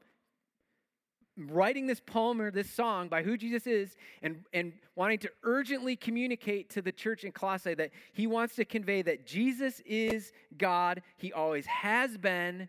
writing 1.37 1.87
this 1.87 2.01
poem 2.01 2.41
or 2.41 2.51
this 2.51 2.71
song 2.71 3.09
by 3.09 3.23
who 3.23 3.37
Jesus 3.37 3.67
is 3.67 3.97
and, 4.23 4.45
and 4.53 4.73
wanting 4.95 5.19
to 5.19 5.31
urgently 5.43 5.97
communicate 5.97 6.71
to 6.71 6.83
the 6.83 6.93
church 6.93 7.25
in 7.25 7.33
Colossae 7.33 7.75
that 7.75 7.91
he 8.13 8.27
wants 8.27 8.55
to 8.57 8.65
convey 8.65 9.03
that 9.03 9.27
Jesus 9.27 9.81
is 9.85 10.33
God. 10.57 11.03
He 11.17 11.33
always 11.33 11.67
has 11.67 12.17
been 12.17 12.69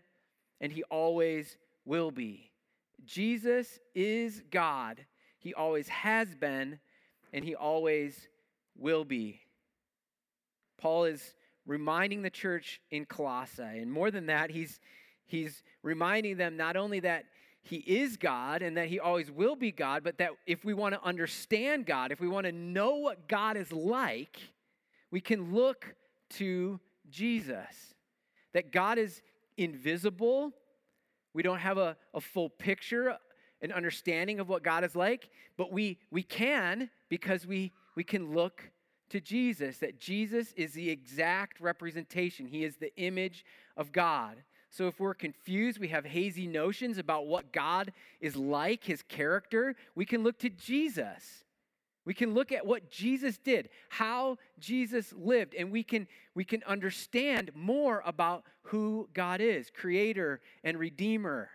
and 0.60 0.72
he 0.72 0.82
always 0.84 1.56
will 1.84 2.10
be. 2.10 2.50
Jesus 3.04 3.78
is 3.94 4.42
God. 4.50 5.04
He 5.38 5.54
always 5.54 5.88
has 5.88 6.34
been 6.34 6.80
and 7.32 7.44
he 7.44 7.54
always 7.54 8.28
will 8.76 9.04
be. 9.04 9.40
Paul 10.76 11.04
is 11.04 11.34
reminding 11.66 12.22
the 12.22 12.30
church 12.30 12.80
in 12.90 13.04
Colossae. 13.04 13.62
And 13.62 13.90
more 13.90 14.10
than 14.10 14.26
that, 14.26 14.50
he's, 14.50 14.80
he's 15.24 15.62
reminding 15.82 16.36
them 16.36 16.56
not 16.56 16.76
only 16.76 17.00
that 17.00 17.24
he 17.62 17.76
is 17.78 18.16
God 18.16 18.62
and 18.62 18.76
that 18.76 18.88
he 18.88 19.00
always 19.00 19.30
will 19.30 19.56
be 19.56 19.72
God, 19.72 20.04
but 20.04 20.18
that 20.18 20.30
if 20.46 20.64
we 20.64 20.72
want 20.72 20.94
to 20.94 21.02
understand 21.04 21.84
God, 21.84 22.12
if 22.12 22.20
we 22.20 22.28
want 22.28 22.46
to 22.46 22.52
know 22.52 22.96
what 22.96 23.26
God 23.26 23.56
is 23.56 23.72
like, 23.72 24.38
we 25.10 25.20
can 25.20 25.52
look 25.52 25.94
to 26.30 26.78
Jesus. 27.10 27.94
That 28.52 28.70
God 28.70 28.98
is 28.98 29.20
invisible. 29.56 30.52
We 31.34 31.42
don't 31.42 31.58
have 31.58 31.76
a, 31.76 31.96
a 32.14 32.20
full 32.20 32.48
picture, 32.48 33.16
an 33.60 33.72
understanding 33.72 34.38
of 34.38 34.48
what 34.48 34.62
God 34.62 34.84
is 34.84 34.94
like, 34.94 35.28
but 35.56 35.72
we, 35.72 35.98
we 36.10 36.22
can 36.22 36.88
because 37.08 37.46
we, 37.46 37.72
we 37.96 38.04
can 38.04 38.32
look 38.32 38.70
to 39.10 39.20
Jesus 39.20 39.78
that 39.78 39.98
Jesus 39.98 40.52
is 40.56 40.72
the 40.72 40.90
exact 40.90 41.60
representation, 41.60 42.46
He 42.46 42.64
is 42.64 42.76
the 42.76 42.94
image 42.96 43.44
of 43.76 43.92
God. 43.92 44.42
So 44.70 44.88
if 44.88 45.00
we're 45.00 45.14
confused, 45.14 45.78
we 45.78 45.88
have 45.88 46.04
hazy 46.04 46.46
notions 46.46 46.98
about 46.98 47.26
what 47.26 47.52
God 47.52 47.92
is 48.20 48.36
like, 48.36 48.84
His 48.84 49.02
character, 49.02 49.74
we 49.94 50.04
can 50.04 50.22
look 50.22 50.38
to 50.40 50.50
Jesus. 50.50 51.44
We 52.04 52.14
can 52.14 52.34
look 52.34 52.52
at 52.52 52.64
what 52.64 52.88
Jesus 52.88 53.36
did, 53.36 53.68
how 53.88 54.38
Jesus 54.60 55.12
lived, 55.12 55.54
and 55.54 55.72
we 55.72 55.82
can, 55.82 56.06
we 56.36 56.44
can 56.44 56.62
understand 56.64 57.50
more 57.52 58.00
about 58.06 58.44
who 58.62 59.08
God 59.12 59.40
is 59.40 59.70
creator 59.70 60.40
and 60.62 60.78
redeemer, 60.78 61.50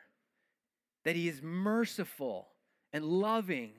that 1.05 1.15
He 1.15 1.29
is 1.29 1.41
merciful 1.41 2.49
and 2.91 3.05
loving 3.05 3.71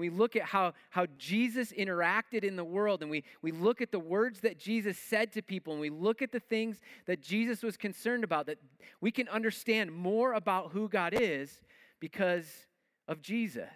we 0.00 0.10
look 0.10 0.36
at 0.36 0.42
how, 0.42 0.74
how 0.90 1.06
Jesus 1.18 1.72
interacted 1.72 2.44
in 2.44 2.56
the 2.56 2.64
world 2.64 3.02
and 3.02 3.10
we, 3.10 3.24
we 3.42 3.50
look 3.50 3.80
at 3.80 3.90
the 3.90 3.98
words 3.98 4.40
that 4.40 4.58
Jesus 4.58 4.98
said 4.98 5.32
to 5.32 5.42
people 5.42 5.72
and 5.72 5.80
we 5.80 5.90
look 5.90 6.22
at 6.22 6.32
the 6.32 6.40
things 6.40 6.80
that 7.06 7.22
Jesus 7.22 7.62
was 7.62 7.76
concerned 7.76 8.22
about, 8.22 8.46
that 8.46 8.58
we 9.00 9.10
can 9.10 9.28
understand 9.28 9.92
more 9.92 10.34
about 10.34 10.72
who 10.72 10.88
God 10.88 11.14
is 11.18 11.60
because 12.00 12.46
of 13.08 13.22
Jesus. 13.22 13.70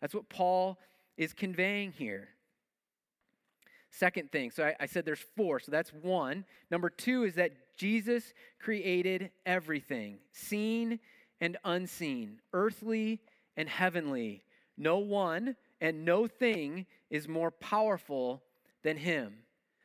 That's 0.00 0.14
what 0.14 0.28
Paul 0.28 0.78
is 1.16 1.32
conveying 1.32 1.92
here. 1.92 2.28
Second 3.90 4.32
thing, 4.32 4.50
so 4.50 4.64
I, 4.64 4.74
I 4.80 4.86
said 4.86 5.04
there's 5.04 5.24
four, 5.36 5.60
so 5.60 5.70
that's 5.70 5.92
one. 5.92 6.44
Number 6.70 6.90
two 6.90 7.24
is 7.24 7.36
that 7.36 7.52
Jesus 7.76 8.34
created 8.60 9.30
everything, 9.46 10.18
seen 10.32 10.98
and 11.40 11.56
unseen, 11.64 12.40
earthly 12.52 13.20
and 13.56 13.68
heavenly 13.68 14.42
no 14.76 14.98
one 14.98 15.56
and 15.80 16.04
no 16.04 16.26
thing 16.26 16.86
is 17.10 17.28
more 17.28 17.50
powerful 17.50 18.42
than 18.82 18.96
him. 18.96 19.34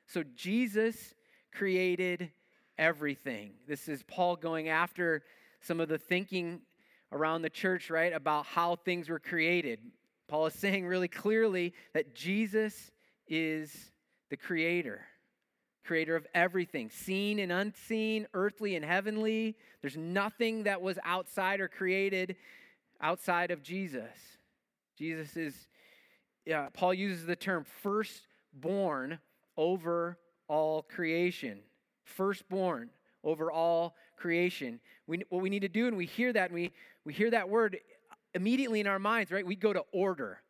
So 0.08 0.24
Jesus 0.36 1.14
created 1.52 2.32
everything. 2.78 3.52
This 3.68 3.88
is 3.88 4.04
Paul 4.04 4.36
going 4.36 4.70
after 4.70 5.24
some 5.62 5.80
of 5.80 5.90
the 5.90 5.98
thinking 5.98 6.62
around 7.12 7.42
the 7.42 7.50
church, 7.50 7.90
right, 7.90 8.14
about 8.14 8.46
how 8.46 8.76
things 8.78 9.10
were 9.10 9.20
created. 9.20 9.80
Paul 10.28 10.48
is 10.48 10.54
saying 10.56 10.86
really 10.86 11.08
clearly 11.08 11.74
that 11.94 12.16
Jesus 12.16 12.92
is 13.28 13.92
the 14.30 14.38
creator, 14.38 15.02
creator 15.84 16.16
of 16.16 16.26
everything, 16.34 16.90
seen 16.90 17.40
and 17.40 17.52
unseen, 17.52 18.28
earthly 18.34 18.76
and 18.76 18.86
heavenly. 18.86 19.58
There's 19.82 19.98
nothing 19.98 20.64
that 20.64 20.82
was 20.82 20.98
outside 21.04 21.60
or 21.60 21.68
created 21.68 22.36
outside 23.02 23.52
of 23.52 23.64
Jesus. 23.64 24.39
Jesus 25.00 25.38
is, 25.38 25.56
yeah, 26.46 26.68
Paul 26.74 26.94
uses 26.94 27.26
the 27.26 27.38
term 27.38 27.66
firstborn 27.82 29.20
over 29.56 30.18
all 30.50 30.82
creation. 30.82 31.60
Firstborn 32.04 32.90
over 33.24 33.50
all 33.50 33.96
creation. 34.18 34.82
We, 35.08 35.24
what 35.30 35.42
we 35.42 35.50
need 35.50 35.62
to 35.62 35.70
do, 35.70 35.88
and 35.88 35.96
we 35.96 36.06
hear 36.06 36.34
that, 36.34 36.50
and 36.50 36.54
we, 36.54 36.74
we 37.06 37.14
hear 37.14 37.32
that 37.32 37.48
word 37.48 37.78
immediately 38.34 38.82
in 38.82 38.88
our 38.88 39.00
minds, 39.00 39.32
right? 39.32 39.46
We 39.46 39.56
go 39.56 39.72
to 39.72 39.84
order. 39.94 40.42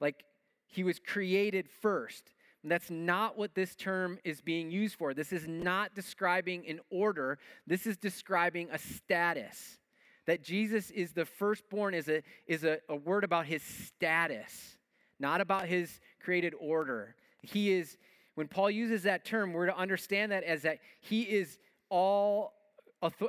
Like 0.00 0.24
he 0.66 0.82
was 0.82 0.98
created 0.98 1.68
first. 1.80 2.32
And 2.64 2.72
that's 2.72 2.90
not 2.90 3.38
what 3.38 3.54
this 3.54 3.76
term 3.76 4.18
is 4.24 4.40
being 4.40 4.72
used 4.72 4.96
for. 4.96 5.14
This 5.14 5.32
is 5.32 5.46
not 5.46 5.94
describing 5.94 6.66
an 6.66 6.80
order, 6.90 7.38
this 7.66 7.86
is 7.86 7.96
describing 7.96 8.70
a 8.72 8.78
status. 8.78 9.78
That 10.26 10.42
Jesus 10.42 10.90
is 10.90 11.12
the 11.12 11.24
firstborn 11.24 11.94
is 11.94 12.08
a, 12.08 12.22
is 12.46 12.64
a, 12.64 12.78
a 12.88 12.96
word 12.96 13.24
about 13.24 13.46
his 13.46 13.62
status, 13.62 14.78
not 15.18 15.40
about 15.40 15.66
his 15.66 16.00
created 16.20 16.54
order. 16.58 17.14
He 17.42 17.72
is, 17.72 17.96
when 18.34 18.48
Paul 18.48 18.70
uses 18.70 19.02
that 19.02 19.24
term, 19.24 19.52
we're 19.52 19.66
to 19.66 19.76
understand 19.76 20.32
that 20.32 20.44
as 20.44 20.62
that 20.62 20.78
he 21.00 21.22
is 21.22 21.58
all, 21.90 22.54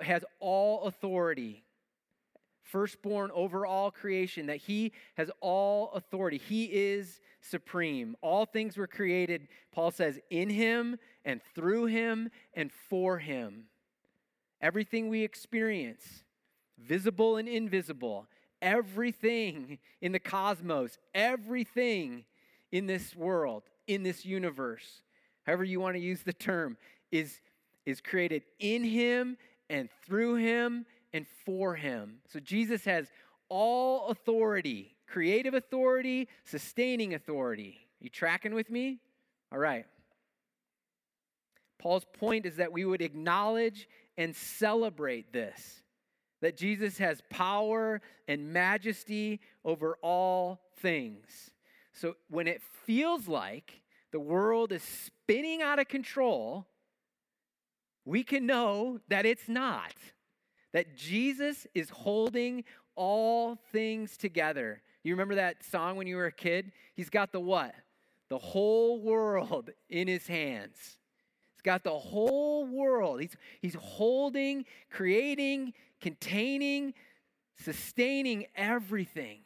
has 0.01 0.23
all 0.39 0.83
authority 0.83 1.65
firstborn 2.65 3.31
over 3.33 3.65
all 3.65 3.91
creation, 3.91 4.47
that 4.47 4.57
he 4.57 4.91
has 5.15 5.29
all 5.39 5.91
authority. 5.93 6.37
He 6.37 6.65
is 6.65 7.21
supreme. 7.39 8.17
All 8.21 8.45
things 8.45 8.75
were 8.75 8.87
created, 8.87 9.47
Paul 9.71 9.91
says, 9.91 10.19
in 10.29 10.49
him 10.49 10.97
and 11.23 11.41
through 11.53 11.85
him 11.85 12.29
and 12.53 12.71
for 12.89 13.19
him. 13.19 13.65
Everything 14.61 15.09
we 15.09 15.23
experience, 15.23 16.24
visible 16.77 17.37
and 17.37 17.47
invisible, 17.47 18.27
everything 18.61 19.79
in 20.01 20.11
the 20.11 20.19
cosmos, 20.19 20.97
everything 21.13 22.25
in 22.71 22.87
this 22.87 23.15
world, 23.15 23.63
in 23.87 24.03
this 24.03 24.25
universe, 24.25 25.01
however 25.45 25.63
you 25.63 25.79
want 25.79 25.95
to 25.95 26.01
use 26.01 26.23
the 26.23 26.33
term, 26.33 26.77
is, 27.11 27.39
is 27.85 28.01
created 28.01 28.43
in 28.59 28.83
him 28.83 29.37
and 29.69 29.89
through 30.05 30.35
him 30.35 30.85
and 31.13 31.25
for 31.45 31.75
him. 31.75 32.17
So 32.27 32.39
Jesus 32.39 32.85
has 32.85 33.07
all 33.49 34.07
authority 34.07 34.95
creative 35.07 35.53
authority, 35.53 36.27
sustaining 36.43 37.13
authority. 37.13 37.77
You 37.99 38.09
tracking 38.09 38.53
with 38.53 38.69
me? 38.69 38.99
All 39.51 39.59
right. 39.59 39.85
Paul's 41.79 42.05
point 42.13 42.45
is 42.45 42.57
that 42.57 42.71
we 42.71 42.85
would 42.85 43.01
acknowledge 43.01 43.87
and 44.17 44.35
celebrate 44.35 45.31
this 45.31 45.81
that 46.45 46.55
Jesus 46.55 46.99
has 46.99 47.23
power 47.31 47.99
and 48.27 48.53
majesty 48.53 49.39
over 49.63 49.97
all 50.03 50.61
things. 50.77 51.49
So 51.91 52.17
when 52.29 52.47
it 52.47 52.61
feels 52.85 53.27
like 53.27 53.81
the 54.11 54.19
world 54.19 54.71
is 54.71 54.83
spinning 54.83 55.63
out 55.63 55.79
of 55.79 55.87
control, 55.87 56.67
we 58.05 58.23
can 58.23 58.45
know 58.45 58.99
that 59.07 59.25
it's 59.25 59.49
not 59.49 59.95
that 60.71 60.95
Jesus 60.95 61.65
is 61.73 61.89
holding 61.89 62.63
all 62.95 63.57
things 63.71 64.15
together. 64.15 64.83
You 65.03 65.13
remember 65.13 65.33
that 65.35 65.63
song 65.63 65.95
when 65.95 66.05
you 66.05 66.15
were 66.15 66.27
a 66.27 66.31
kid? 66.31 66.73
He's 66.93 67.09
got 67.09 67.31
the 67.31 67.39
what? 67.39 67.73
The 68.29 68.37
whole 68.37 69.01
world 69.01 69.71
in 69.89 70.07
his 70.07 70.27
hands. 70.27 70.77
He's 71.55 71.63
got 71.63 71.83
the 71.83 71.97
whole 71.97 72.67
world. 72.67 73.19
He's, 73.21 73.35
he's 73.63 73.75
holding, 73.79 74.65
creating, 74.91 75.73
containing, 76.05 76.93
sustaining 77.57 78.45
everything. 78.55 79.39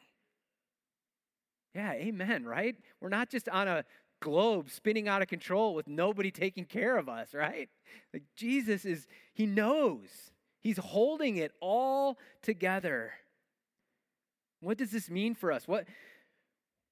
Yeah, 1.74 1.94
amen, 1.94 2.44
right? 2.44 2.76
We're 3.00 3.08
not 3.08 3.30
just 3.30 3.48
on 3.48 3.70
a 3.70 3.86
globe 4.20 4.70
spinning 4.70 5.08
out 5.08 5.22
of 5.22 5.30
control 5.30 5.74
with 5.74 5.88
nobody 5.88 6.32
taking 6.32 6.66
care 6.66 6.98
of 6.98 7.08
us, 7.08 7.34
right? 7.34 7.70
Like 8.14 8.24
Jesus 8.36 8.84
is, 8.84 9.08
he 9.34 9.46
knows. 9.46 10.10
He's 10.60 10.78
holding 10.78 11.38
it 11.38 11.54
all 11.62 12.18
together. 12.42 13.14
What 14.60 14.78
does 14.78 14.92
this 14.92 15.10
mean 15.10 15.36
for 15.36 15.54
us? 15.54 15.66
What, 15.66 15.86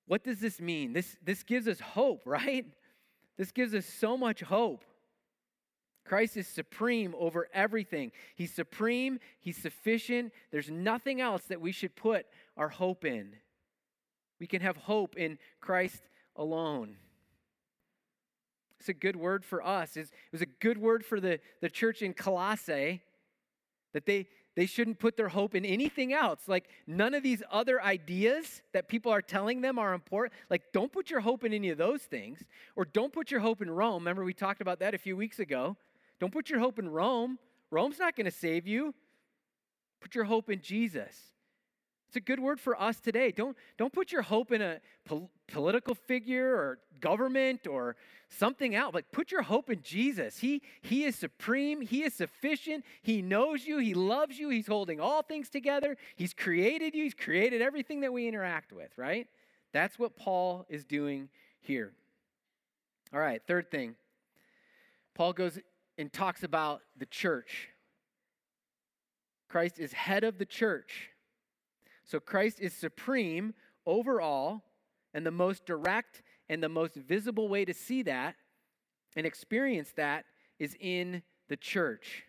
what 0.08 0.24
does 0.24 0.40
this 0.40 0.62
mean? 0.62 0.94
This, 0.94 1.18
this 1.22 1.44
gives 1.44 1.68
us 1.68 1.82
hope, 1.82 2.22
right? 2.26 2.66
This 3.38 3.52
gives 3.52 3.74
us 3.74 3.86
so 3.86 4.16
much 4.16 4.40
hope. 4.40 4.86
Christ 6.08 6.38
is 6.38 6.48
supreme 6.48 7.14
over 7.18 7.48
everything. 7.54 8.12
He's 8.36 8.54
supreme, 8.54 9.20
He's 9.40 9.58
sufficient. 9.58 10.32
There's 10.52 10.70
nothing 10.70 11.22
else 11.22 11.44
that 11.50 11.62
we 11.62 11.72
should 11.72 11.96
put 11.96 12.26
our 12.56 12.70
hope 12.70 13.06
in. 13.06 13.34
We 14.40 14.48
can 14.48 14.62
have 14.62 14.78
hope 14.78 15.18
in 15.18 15.38
Christ 15.60 16.02
alone. 16.36 16.96
It's 18.80 18.90
a 18.90 18.94
good 18.94 19.16
word 19.16 19.44
for 19.44 19.66
us. 19.66 19.98
It 19.98 20.10
was 20.32 20.42
a 20.42 20.46
good 20.46 20.78
word 20.78 21.04
for 21.04 21.20
the, 21.20 21.40
the 21.62 21.70
church 21.70 22.02
in 22.02 22.14
Colossae 22.14 23.02
that 23.94 24.06
they, 24.06 24.28
they 24.56 24.68
shouldn't 24.68 25.00
put 25.00 25.18
their 25.18 25.30
hope 25.30 25.56
in 25.56 25.66
anything 25.66 26.14
else. 26.14 26.42
Like, 26.48 26.70
none 26.86 27.14
of 27.16 27.24
these 27.24 27.42
other 27.52 27.82
ideas 27.82 28.62
that 28.74 28.88
people 28.88 29.12
are 29.12 29.22
telling 29.22 29.62
them 29.62 29.80
are 29.80 29.94
important. 29.94 30.40
Like, 30.50 30.72
don't 30.72 30.92
put 30.92 31.10
your 31.10 31.22
hope 31.22 31.44
in 31.44 31.54
any 31.54 31.70
of 31.70 31.78
those 31.78 32.04
things. 32.04 32.44
Or 32.76 32.86
don't 32.86 33.12
put 33.12 33.32
your 33.32 33.40
hope 33.40 33.62
in 33.62 33.70
Rome. 33.72 34.04
Remember, 34.04 34.24
we 34.24 34.34
talked 34.34 34.62
about 34.62 34.80
that 34.80 34.94
a 34.94 35.00
few 35.00 35.18
weeks 35.18 35.40
ago. 35.40 35.76
Don't 36.20 36.32
put 36.32 36.50
your 36.50 36.60
hope 36.60 36.80
in 36.80 36.90
Rome. 36.90 37.38
Rome's 37.72 38.00
not 38.00 38.16
going 38.16 38.26
to 38.26 38.32
save 38.32 38.68
you. 38.68 38.94
Put 40.00 40.16
your 40.16 40.26
hope 40.26 40.50
in 40.50 40.62
Jesus. 40.62 41.34
It's 42.08 42.16
a 42.16 42.22
good 42.22 42.40
word 42.40 42.60
for 42.60 42.80
us 42.82 43.00
today. 43.00 43.32
Don't, 43.32 43.58
don't 43.78 43.92
put 43.92 44.12
your 44.12 44.22
hope 44.22 44.52
in 44.52 44.62
a 44.62 44.80
pol- 45.06 45.30
political 45.48 45.94
figure 45.94 46.56
or 46.56 46.80
government 47.02 47.68
or 47.68 47.98
something 48.30 48.76
else. 48.76 48.94
Like 48.94 49.12
put 49.12 49.30
your 49.30 49.42
hope 49.42 49.70
in 49.70 49.82
Jesus. 49.82 50.40
He, 50.40 50.62
he 50.82 51.04
is 51.04 51.18
supreme. 51.18 51.82
He 51.82 52.04
is 52.04 52.14
sufficient. 52.14 52.86
He 53.02 53.22
knows 53.22 53.66
you. 53.66 53.80
He 53.80 53.94
loves 53.94 54.40
you. 54.40 54.50
He's 54.50 54.68
holding 54.68 55.02
all 55.02 55.22
things 55.22 55.50
together. 55.50 55.98
He's 56.16 56.34
created 56.34 56.96
you. 56.96 57.04
He's 57.04 57.14
created 57.14 57.62
everything 57.62 58.02
that 58.02 58.14
we 58.14 58.28
interact 58.28 58.72
with, 58.72 58.98
right? 58.98 59.28
That's 59.74 60.00
what 60.00 60.16
Paul 60.16 60.66
is 60.70 60.86
doing 60.86 61.28
here. 61.60 61.92
All 63.14 63.20
right, 63.20 63.42
third 63.46 63.70
thing. 63.70 63.96
Paul 65.14 65.34
goes 65.34 65.60
and 65.98 66.12
talks 66.12 66.44
about 66.44 66.82
the 66.98 67.06
church. 67.06 67.70
Christ 69.50 69.80
is 69.80 69.94
head 69.94 70.24
of 70.24 70.38
the 70.38 70.46
church. 70.46 71.10
So 72.04 72.20
Christ 72.20 72.60
is 72.60 72.74
supreme 72.74 73.54
over 73.86 74.22
all, 74.22 74.64
and 75.14 75.26
the 75.26 75.32
most 75.32 75.66
direct 75.66 76.22
and 76.50 76.62
the 76.62 76.70
most 76.70 76.96
visible 76.96 77.50
way 77.50 77.66
to 77.66 77.74
see 77.74 78.04
that 78.04 78.36
and 79.16 79.26
experience 79.26 79.92
that 79.96 80.26
is 80.60 80.76
in 80.80 81.24
the 81.50 81.58
church. 81.58 82.24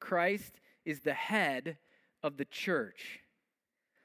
Christ 0.00 0.60
is 0.84 1.00
the 1.00 1.14
head 1.14 1.76
of 2.22 2.36
the 2.36 2.44
church. 2.44 3.20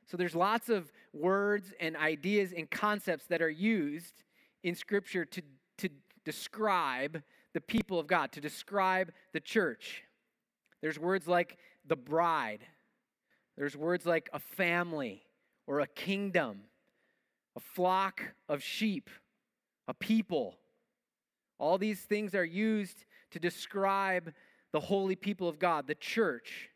So 0.06 0.18
there's 0.18 0.36
lots 0.36 0.70
of 0.70 0.92
words 1.14 1.74
and 1.80 1.98
ideas 1.98 2.54
and 2.56 2.70
concepts 2.70 3.26
that 3.28 3.42
are 3.42 3.50
used 3.50 4.24
in 4.64 4.76
Scripture 4.76 5.26
to, 5.26 5.42
to 5.80 5.90
describe 6.24 7.22
the 7.54 7.62
people 7.62 8.00
of 8.00 8.08
God, 8.08 8.32
to 8.34 8.42
describe 8.42 9.12
the 9.34 9.40
church. 9.40 10.04
There's 10.82 11.00
words 11.00 11.28
like 11.28 11.58
the 11.86 11.96
bride, 11.96 12.66
there's 13.58 13.76
words 13.76 14.06
like 14.06 14.30
a 14.34 14.40
family 14.40 15.24
or 15.66 15.80
a 15.80 15.88
kingdom, 15.88 16.62
a 17.56 17.60
flock 17.60 18.22
of 18.48 18.62
sheep, 18.62 19.10
a 19.88 19.94
people. 19.94 20.56
All 21.58 21.78
these 21.78 22.02
things 22.02 22.36
are 22.36 22.46
used 22.46 23.06
to 23.32 23.40
describe 23.40 24.32
the 24.72 24.80
holy 24.80 25.16
people 25.16 25.50
of 25.50 25.58
God, 25.58 25.88
the 25.88 25.96
church. 25.96 26.70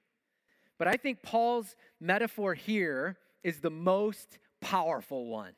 But 0.79 0.87
I 0.87 0.93
think 0.93 1.21
Paul's 1.21 1.75
metaphor 1.99 2.55
here 2.55 3.17
is 3.43 3.59
the 3.59 3.69
most 3.69 4.39
powerful 4.61 5.27
one. 5.27 5.53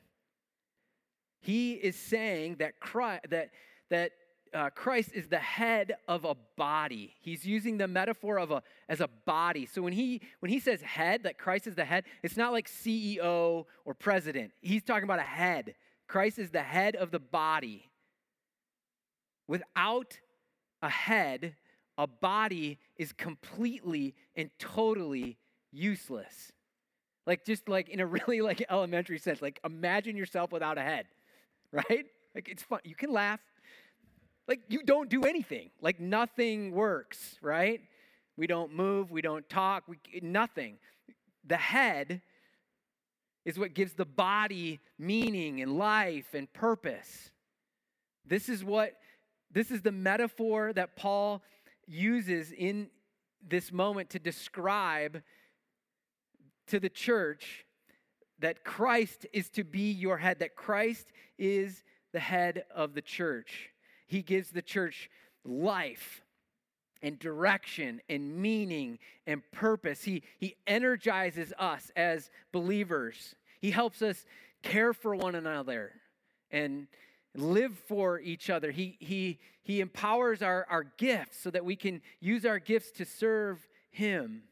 He 1.39 1.73
is 1.73 1.95
saying 1.95 2.57
that 2.59 2.79
Christ, 2.79 3.29
that, 3.29 3.51
that 3.89 4.11
uh, 4.53 4.69
Christ 4.69 5.11
is 5.13 5.27
the 5.27 5.39
head 5.39 5.95
of 6.07 6.25
a 6.25 6.35
body. 6.55 7.15
He's 7.19 7.45
using 7.45 7.77
the 7.77 7.87
metaphor 7.87 8.37
of 8.37 8.51
a 8.51 8.61
as 8.87 9.01
a 9.01 9.09
body. 9.25 9.65
So 9.65 9.81
when 9.81 9.93
he 9.93 10.21
when 10.39 10.51
he 10.51 10.59
says 10.59 10.81
head, 10.81 11.23
that 11.23 11.37
Christ 11.37 11.67
is 11.67 11.75
the 11.75 11.85
head, 11.85 12.05
it's 12.21 12.37
not 12.37 12.51
like 12.51 12.69
CEO 12.69 13.65
or 13.85 13.93
president. 13.93 14.51
He's 14.61 14.83
talking 14.83 15.03
about 15.03 15.19
a 15.19 15.23
head. 15.23 15.75
Christ 16.07 16.39
is 16.39 16.51
the 16.51 16.61
head 16.61 16.95
of 16.95 17.11
the 17.11 17.19
body. 17.19 17.89
Without 19.47 20.19
a 20.81 20.89
head, 20.89 21.55
a 21.97 22.07
body 22.07 22.79
is 22.97 23.11
completely 23.13 24.15
and 24.35 24.49
totally 24.59 25.37
useless. 25.71 26.51
Like 27.25 27.45
just 27.45 27.69
like 27.69 27.89
in 27.89 27.99
a 27.99 28.05
really 28.27 28.41
like 28.41 28.63
elementary 28.69 29.17
sense, 29.17 29.41
like 29.41 29.59
imagine 29.63 30.17
yourself 30.17 30.51
without 30.51 30.77
a 30.77 30.81
head, 30.81 31.05
right? 31.71 32.05
Like 32.35 32.49
it's 32.49 32.63
fun. 32.63 32.79
You 32.83 32.95
can 32.95 33.11
laugh, 33.11 33.39
like 34.47 34.61
you 34.67 34.83
don't 34.83 35.09
do 35.09 35.23
anything. 35.23 35.69
Like 35.81 35.99
nothing 35.99 36.71
works, 36.71 37.37
right? 37.41 37.81
We 38.37 38.47
don't 38.47 38.73
move, 38.73 39.11
we 39.11 39.21
don't 39.21 39.47
talk, 39.47 39.83
we, 39.87 39.97
nothing. 40.21 40.77
the 41.45 41.57
head 41.57 42.21
is 43.45 43.59
what 43.59 43.73
gives 43.73 43.93
the 43.93 44.05
body 44.05 44.79
meaning 44.97 45.61
and 45.61 45.77
life 45.77 46.33
and 46.33 46.51
purpose. 46.53 47.31
This 48.25 48.49
is 48.49 48.63
what 48.63 48.93
this 49.51 49.69
is 49.69 49.81
the 49.81 49.91
metaphor 49.91 50.73
that 50.73 50.95
Paul 50.95 51.43
uses 51.85 52.51
in 52.51 52.89
this 53.47 53.71
moment 53.71 54.09
to 54.11 54.19
describe 54.19 55.21
to 56.67 56.79
the 56.79 56.89
church 56.89 57.65
that 58.39 58.63
Christ 58.63 59.27
is 59.31 59.49
to 59.51 59.63
be 59.63 59.91
your 59.91 60.17
head, 60.17 60.39
that 60.39 60.55
Christ 60.55 61.07
is 61.37 61.83
the 62.13 62.19
head 62.19 62.63
of 62.73 62.95
the 62.95 63.01
church. 63.01 63.72
He 64.05 64.21
gives 64.21 64.51
the 64.51 64.61
church 64.61 65.09
life 65.45 66.21
and 67.01 67.19
direction 67.19 68.01
and 68.09 68.37
meaning 68.37 68.97
and 69.27 69.41
purpose. 69.51 70.03
He, 70.03 70.23
he 70.39 70.55
energizes 70.65 71.53
us 71.59 71.91
as 71.95 72.29
believers. 72.51 73.35
He 73.59 73.71
helps 73.71 74.01
us 74.01 74.25
care 74.63 74.93
for 74.93 75.15
one 75.15 75.35
another 75.35 75.91
and 76.49 76.87
live 77.35 77.77
for 77.87 78.19
each 78.19 78.49
other. 78.49 78.71
He, 78.71 78.97
he, 78.99 79.39
he 79.63 79.81
empowers 79.81 80.41
our, 80.41 80.65
our 80.69 80.85
gifts 80.97 81.39
so 81.39 81.49
that 81.51 81.65
we 81.65 81.75
can 81.75 82.01
use 82.19 82.45
our 82.45 82.59
gifts 82.59 82.91
to 82.91 83.05
serve 83.05 83.67
Him. 83.91 84.43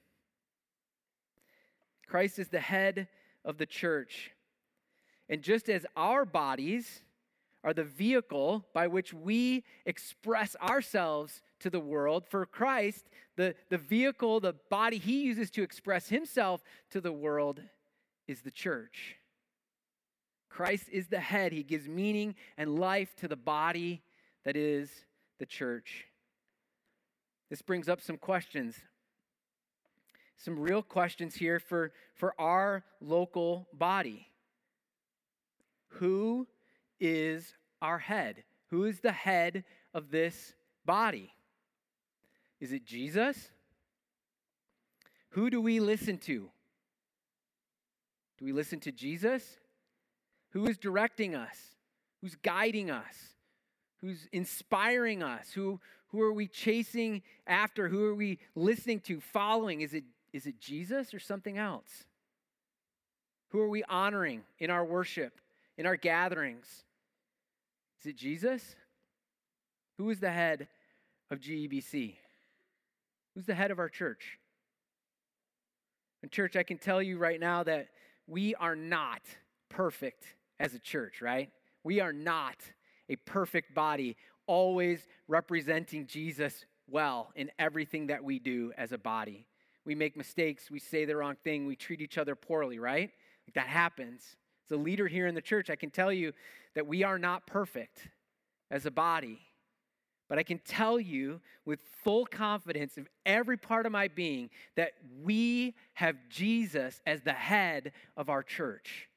Christ 2.07 2.39
is 2.39 2.49
the 2.49 2.59
head 2.59 3.07
of 3.45 3.57
the 3.57 3.65
church. 3.65 4.31
And 5.29 5.41
just 5.41 5.69
as 5.69 5.85
our 5.95 6.25
bodies 6.25 7.01
are 7.63 7.74
the 7.74 7.84
vehicle 7.84 8.65
by 8.74 8.88
which 8.88 9.13
we 9.13 9.63
express 9.86 10.56
ourselves 10.62 11.41
to 11.60 11.69
the 11.69 11.80
world, 11.80 12.26
for 12.28 12.45
Christ, 12.45 13.06
the, 13.36 13.56
the 13.69 13.78
vehicle, 13.78 14.39
the 14.39 14.56
body 14.69 14.97
he 14.97 15.21
uses 15.21 15.52
to 15.52 15.63
express 15.63 16.10
himself 16.10 16.63
to 16.89 17.00
the 17.00 17.12
world 17.12 17.62
is 18.28 18.41
the 18.41 18.52
church. 18.52 19.17
Christ 20.50 20.89
is 20.91 21.08
the 21.08 21.19
head. 21.19 21.54
He 21.54 21.63
gives 21.63 21.88
meaning 21.88 22.36
and 22.58 22.80
life 22.80 23.15
to 23.17 23.28
the 23.28 23.36
body 23.36 24.02
that 24.43 24.56
is 24.58 24.89
the 25.39 25.45
church. 25.45 26.06
This 27.50 27.62
brings 27.62 27.88
up 27.88 28.02
some 28.02 28.17
questions. 28.17 28.76
Some 30.38 30.60
real 30.60 30.82
questions 30.82 31.36
here 31.36 31.60
for, 31.60 31.91
for 32.15 32.34
our 32.39 32.84
local 33.00 33.67
body. 33.74 34.28
Who 35.95 36.47
is 37.01 37.53
our 37.81 37.99
head? 37.99 38.43
Who 38.69 38.85
is 38.85 39.01
the 39.01 39.11
head 39.11 39.65
of 39.93 40.11
this 40.11 40.53
body? 40.85 41.33
Is 42.61 42.71
it 42.71 42.85
Jesus? 42.85 43.49
Who 45.31 45.49
do 45.49 45.59
we 45.59 45.79
listen 45.79 46.17
to? 46.19 46.49
Do 48.37 48.45
we 48.45 48.53
listen 48.53 48.79
to 48.81 48.91
Jesus? 48.91 49.57
Who 50.51 50.65
is 50.67 50.77
directing 50.77 51.35
us? 51.35 51.57
Who's 52.21 52.35
guiding 52.35 52.91
us? 52.91 53.15
Who's 54.01 54.27
inspiring 54.31 55.23
us? 55.23 55.51
Who, 55.53 55.79
who 56.07 56.21
are 56.21 56.33
we 56.33 56.47
chasing 56.47 57.23
after? 57.47 57.87
Who 57.87 58.05
are 58.05 58.15
we 58.15 58.39
listening 58.55 58.99
to, 59.01 59.19
following? 59.21 59.81
Is 59.81 59.93
it, 59.93 60.03
is 60.33 60.45
it 60.45 60.59
Jesus 60.59 61.13
or 61.13 61.19
something 61.19 61.57
else? 61.57 62.05
Who 63.49 63.59
are 63.59 63.69
we 63.69 63.83
honoring 63.83 64.43
in 64.59 64.69
our 64.69 64.85
worship, 64.85 65.39
in 65.77 65.85
our 65.85 65.95
gatherings? 65.95 66.83
Is 68.01 68.07
it 68.07 68.17
Jesus? 68.17 68.75
Who 69.97 70.09
is 70.09 70.19
the 70.19 70.31
head 70.31 70.67
of 71.29 71.39
GEBC? 71.39 72.15
Who's 73.35 73.45
the 73.45 73.53
head 73.53 73.69
of 73.69 73.77
our 73.77 73.89
church? 73.89 74.39
And, 76.23 76.31
church, 76.31 76.55
I 76.55 76.63
can 76.63 76.77
tell 76.77 77.01
you 77.01 77.17
right 77.17 77.39
now 77.39 77.63
that 77.63 77.89
we 78.27 78.55
are 78.55 78.75
not 78.75 79.21
perfect 79.69 80.25
as 80.59 80.73
a 80.73 80.79
church, 80.79 81.21
right? 81.21 81.49
We 81.83 81.99
are 81.99 82.13
not 82.13 82.55
a 83.07 83.15
perfect 83.17 83.75
body, 83.75 84.17
always 84.47 85.07
representing 85.27 86.07
Jesus 86.07 86.65
well 86.87 87.31
in 87.35 87.51
everything 87.59 88.07
that 88.07 88.23
we 88.23 88.39
do 88.39 88.73
as 88.77 88.91
a 88.91 88.97
body. 88.97 89.45
We 89.85 89.95
make 89.95 90.17
mistakes, 90.17 90.69
we 90.69 90.79
say 90.79 91.05
the 91.05 91.15
wrong 91.15 91.35
thing, 91.43 91.65
we 91.65 91.75
treat 91.75 92.01
each 92.01 92.17
other 92.17 92.35
poorly, 92.35 92.79
right? 92.79 93.11
That 93.53 93.67
happens. 93.67 94.37
As 94.65 94.78
a 94.78 94.82
leader 94.82 95.08
here 95.08 95.28
in 95.28 95.36
the 95.36 95.41
church, 95.41 95.69
I 95.69 95.76
can 95.76 95.89
tell 95.89 96.12
you 96.12 96.34
that 96.76 96.88
we 96.88 97.04
are 97.04 97.19
not 97.19 97.45
perfect 97.45 98.08
as 98.69 98.86
a 98.86 98.91
body. 98.91 99.39
But 100.30 100.39
I 100.39 100.43
can 100.43 100.60
tell 100.60 100.97
you 100.97 101.41
with 101.65 101.82
full 102.04 102.26
confidence 102.26 102.97
of 102.97 103.08
every 103.26 103.58
part 103.58 103.86
of 103.86 103.91
my 103.91 104.08
being 104.08 104.50
that 104.78 104.93
we 105.21 105.76
have 105.93 106.15
Jesus 106.30 107.02
as 107.06 107.21
the 107.21 107.34
head 107.34 107.91
of 108.15 108.30
our 108.30 108.41
church. 108.41 109.10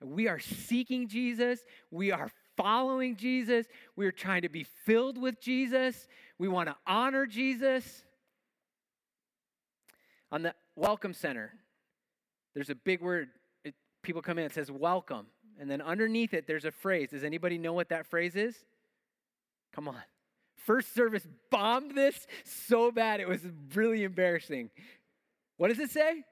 We 0.00 0.28
are 0.28 0.38
seeking 0.38 1.08
Jesus. 1.08 1.64
We 1.90 2.12
are 2.12 2.30
following 2.56 3.16
Jesus. 3.16 3.66
We 3.96 4.06
are 4.06 4.12
trying 4.12 4.42
to 4.42 4.48
be 4.48 4.62
filled 4.62 5.18
with 5.18 5.40
Jesus. 5.40 6.06
We 6.38 6.46
want 6.46 6.68
to 6.68 6.76
honor 6.86 7.26
Jesus. 7.26 8.04
On 10.30 10.42
the 10.42 10.54
Welcome 10.76 11.14
Center, 11.14 11.52
there's 12.54 12.70
a 12.70 12.74
big 12.74 13.00
word. 13.00 13.30
People 14.04 14.22
come 14.22 14.38
in, 14.38 14.44
it 14.44 14.54
says 14.54 14.70
welcome. 14.70 15.26
And 15.58 15.68
then 15.70 15.80
underneath 15.80 16.34
it, 16.34 16.46
there's 16.46 16.64
a 16.64 16.70
phrase. 16.70 17.10
Does 17.10 17.24
anybody 17.24 17.58
know 17.58 17.72
what 17.72 17.88
that 17.88 18.06
phrase 18.06 18.36
is? 18.36 18.54
Come 19.72 19.88
on. 19.88 20.02
First 20.56 20.94
service 20.94 21.26
bombed 21.50 21.94
this 21.94 22.26
so 22.44 22.92
bad, 22.92 23.20
it 23.20 23.28
was 23.28 23.40
really 23.74 24.04
embarrassing. 24.04 24.70
What 25.56 25.68
does 25.68 25.78
it 25.78 25.90
say? 25.90 26.24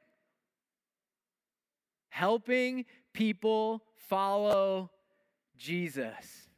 Helping 2.08 2.84
people 3.12 3.82
follow 4.08 4.90
Jesus. 5.56 6.48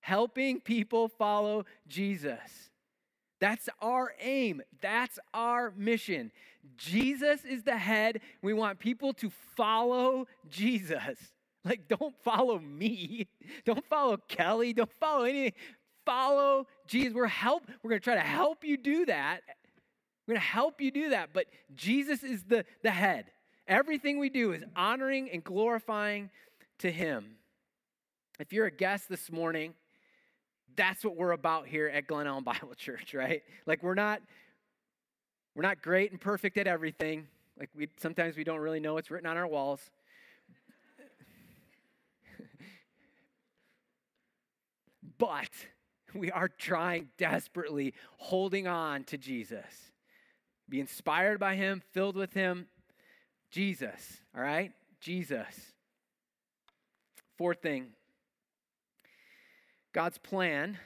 Helping 0.00 0.60
people 0.60 1.08
follow 1.08 1.64
Jesus. 1.88 2.70
That's 3.40 3.68
our 3.80 4.12
aim. 4.20 4.62
That's 4.80 5.18
our 5.34 5.72
mission. 5.76 6.30
Jesus 6.76 7.44
is 7.44 7.64
the 7.64 7.76
head. 7.76 8.20
We 8.42 8.54
want 8.54 8.78
people 8.78 9.12
to 9.14 9.30
follow 9.56 10.26
Jesus. 10.48 11.18
Like, 11.64 11.86
don't 11.86 12.12
follow 12.24 12.58
me. 12.58 13.28
Don't 13.64 13.84
follow 13.88 14.16
Kelly. 14.26 14.72
Don't 14.72 14.90
follow 14.98 15.22
anything. 15.22 15.52
Follow 16.04 16.66
Jesus. 16.88 17.14
We're 17.14 17.28
help. 17.28 17.62
We're 17.84 17.90
to 17.90 18.00
try 18.00 18.14
to 18.16 18.20
help 18.20 18.64
you 18.64 18.76
do 18.76 19.06
that. 19.06 19.42
We're 20.26 20.34
to 20.34 20.40
help 20.40 20.80
you 20.80 20.90
do 20.90 21.10
that. 21.10 21.28
But 21.32 21.46
Jesus 21.72 22.24
is 22.24 22.42
the, 22.42 22.64
the 22.82 22.90
head. 22.90 23.26
Everything 23.68 24.18
we 24.18 24.28
do 24.28 24.52
is 24.52 24.64
honoring 24.74 25.30
and 25.30 25.44
glorifying 25.44 26.30
to 26.80 26.90
Him. 26.90 27.36
If 28.40 28.52
you're 28.52 28.66
a 28.66 28.72
guest 28.72 29.08
this 29.08 29.30
morning, 29.30 29.74
that's 30.76 31.04
what 31.04 31.16
we're 31.16 31.32
about 31.32 31.66
here 31.66 31.88
at 31.88 32.06
Glen 32.06 32.26
Ellyn 32.26 32.44
Bible 32.44 32.74
Church, 32.76 33.14
right? 33.14 33.42
Like 33.66 33.82
we're 33.82 33.94
not 33.94 34.20
we're 35.54 35.62
not 35.62 35.82
great 35.82 36.10
and 36.10 36.20
perfect 36.20 36.56
at 36.58 36.66
everything. 36.66 37.26
Like 37.58 37.70
we 37.76 37.88
sometimes 37.98 38.36
we 38.36 38.44
don't 38.44 38.60
really 38.60 38.80
know 38.80 38.94
what's 38.94 39.10
written 39.10 39.28
on 39.28 39.36
our 39.36 39.46
walls. 39.46 39.90
but 45.18 45.50
we 46.14 46.30
are 46.30 46.48
trying 46.48 47.08
desperately, 47.18 47.94
holding 48.16 48.66
on 48.66 49.04
to 49.04 49.18
Jesus. 49.18 49.92
Be 50.68 50.80
inspired 50.80 51.38
by 51.38 51.56
him, 51.56 51.82
filled 51.92 52.16
with 52.16 52.32
him, 52.32 52.66
Jesus, 53.50 54.22
all 54.34 54.42
right? 54.42 54.72
Jesus. 55.00 55.74
Fourth 57.36 57.60
thing 57.60 57.88
God's 59.92 60.18
plan 60.18 60.78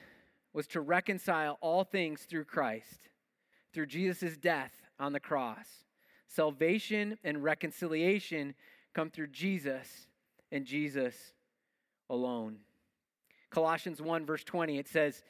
was 0.53 0.67
to 0.67 0.81
reconcile 0.81 1.57
all 1.61 1.83
things 1.83 2.23
through 2.23 2.45
Christ, 2.45 3.09
through 3.77 3.85
Jesus' 3.85 4.35
death 4.37 4.71
on 4.99 5.13
the 5.13 5.19
cross. 5.19 5.67
Salvation 6.27 7.15
and 7.23 7.43
reconciliation 7.43 8.55
come 8.95 9.11
through 9.11 9.27
Jesus 9.27 10.07
and 10.51 10.65
Jesus 10.65 11.13
alone. 12.09 12.57
Colossians 13.51 14.01
1, 14.01 14.25
verse 14.25 14.43
20, 14.43 14.79
it 14.79 14.87
says, 14.87 15.21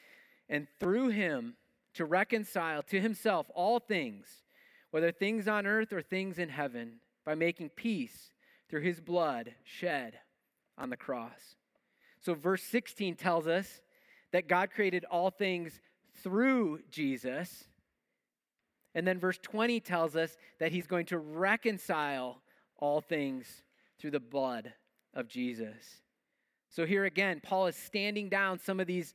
And 0.48 0.66
through 0.80 1.10
him 1.10 1.56
to 1.96 2.06
reconcile 2.06 2.82
to 2.84 3.02
himself 3.02 3.48
all 3.54 3.82
things, 3.82 4.28
whether 4.92 5.12
things 5.12 5.50
on 5.50 5.68
earth 5.68 5.92
or 5.92 6.02
things 6.02 6.40
in 6.40 6.48
heaven 6.48 7.02
by 7.26 7.36
making 7.36 7.72
peace 7.72 8.32
through 8.70 8.80
his 8.80 9.02
blood 9.02 9.56
shed 9.66 10.20
on 10.78 10.90
the 10.90 10.96
cross. 10.96 11.58
So, 12.22 12.34
verse 12.34 12.64
16 12.64 13.18
tells 13.18 13.46
us 13.46 13.82
that 14.32 14.48
God 14.48 14.70
created 14.74 15.04
all 15.04 15.32
things 15.32 15.82
through 16.24 16.80
Jesus. 16.90 17.66
And 18.96 19.08
then 19.08 19.20
verse 19.20 19.38
20 19.42 19.80
tells 19.80 20.16
us 20.16 20.38
that 20.60 20.72
he's 20.72 20.88
going 20.88 21.06
to 21.08 21.18
reconcile 21.18 22.42
all 22.78 23.02
things 23.02 23.64
through 24.00 24.12
the 24.12 24.20
blood 24.20 24.74
of 25.14 25.28
Jesus. 25.28 26.02
So 26.70 26.86
here 26.86 27.06
again, 27.06 27.42
Paul 27.44 27.68
is 27.68 27.76
standing 27.76 28.30
down 28.30 28.60
some 28.60 28.80
of 28.80 28.88
these, 28.88 29.14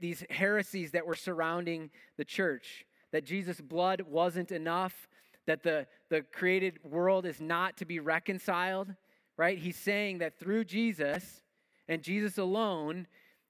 these 0.00 0.24
heresies 0.30 0.92
that 0.92 1.06
were 1.06 1.14
surrounding 1.14 1.90
the 2.16 2.24
church. 2.24 2.84
That 3.12 3.24
Jesus' 3.24 3.60
blood 3.60 4.02
wasn't 4.02 4.52
enough, 4.52 5.08
that 5.46 5.62
the, 5.62 5.86
the 6.10 6.22
created 6.32 6.78
world 6.84 7.26
is 7.26 7.40
not 7.40 7.76
to 7.78 7.84
be 7.84 7.98
reconciled, 7.98 8.94
right? 9.36 9.58
He's 9.58 9.76
saying 9.76 10.18
that 10.18 10.38
through 10.38 10.64
Jesus 10.64 11.42
and 11.88 12.02
Jesus 12.02 12.38
alone, 12.38 13.08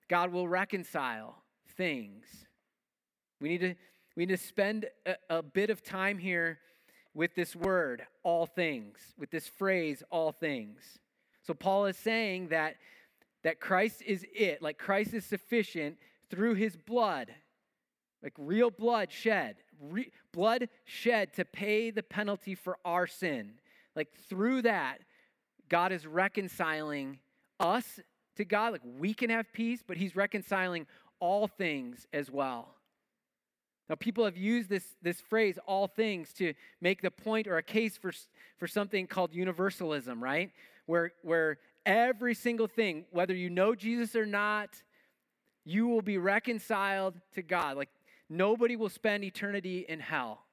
God 0.09 0.33
will 0.33 0.49
reconcile 0.49 1.43
things. 1.77 2.25
We 3.41 3.49
need 3.51 3.61
to, 3.61 3.75
we 4.21 4.27
need 4.27 4.37
to 4.37 4.47
spend 4.47 4.85
a, 5.07 5.39
a 5.39 5.43
bit 5.43 5.71
of 5.71 5.83
time 5.83 6.19
here 6.19 6.59
with 7.15 7.35
this 7.35 7.57
word, 7.57 8.03
all 8.23 8.45
things, 8.45 8.99
with 9.19 9.31
this 9.31 9.49
phrase, 9.49 10.03
all 10.11 10.31
things. 10.31 10.99
So 11.43 11.55
Paul 11.55 11.87
is 11.87 11.97
saying 11.97 12.49
that, 12.49 12.77
that 13.45 13.61
Christ 13.61 14.03
is 14.03 14.27
it, 14.35 14.61
like 14.61 14.77
Christ 14.77 15.15
is 15.15 15.25
sufficient 15.25 15.97
through 16.29 16.53
his 16.57 16.77
blood, 16.77 17.29
like 18.23 18.35
real 18.37 18.71
blood 18.71 19.11
shed, 19.11 19.57
re- 19.81 20.13
blood 20.35 20.69
shed 20.85 21.33
to 21.37 21.47
pay 21.47 21.91
the 21.91 22.03
penalty 22.03 22.55
for 22.55 22.77
our 22.85 23.07
sin. 23.07 23.53
Like 23.97 24.09
through 24.29 24.61
that, 24.63 24.99
God 25.71 25.93
is 25.93 26.07
reconciling 26.07 27.21
us 27.59 27.99
to 28.37 28.45
God. 28.45 28.73
Like 28.73 28.83
we 28.99 29.15
can 29.15 29.31
have 29.31 29.51
peace, 29.55 29.83
but 29.83 29.97
he's 29.97 30.15
reconciling 30.15 30.87
all 31.21 31.49
things 31.49 32.07
as 32.13 32.31
well. 32.31 32.75
Now, 33.91 33.97
people 33.97 34.25
have 34.25 34.37
used 34.37 34.71
this, 34.71 34.85
this 35.03 35.21
phrase, 35.21 35.59
all 35.67 35.89
things, 35.89 36.33
to 36.35 36.55
make 36.81 37.03
the 37.03 37.11
point 37.11 37.49
or 37.49 37.57
a 37.57 37.63
case 37.63 37.97
for, 37.97 38.13
for 38.57 38.69
something 38.69 39.09
called 39.09 39.35
universalism, 39.35 40.23
right? 40.23 40.53
Where, 40.87 41.11
where 41.23 41.59
every 41.85 42.37
single 42.37 42.69
thing, 42.69 43.05
whether 43.11 43.35
you 43.35 43.51
know 43.51 43.75
Jesus 43.75 44.15
or 44.15 44.27
not, 44.27 44.81
you 45.65 45.89
will 45.89 46.03
be 46.03 46.19
reconciled 46.19 47.21
to 47.35 47.43
God. 47.43 47.77
Like 47.77 47.89
nobody 48.29 48.77
will 48.77 48.89
spend 48.89 49.25
eternity 49.25 49.87
in 49.89 49.99
hell. 49.99 50.45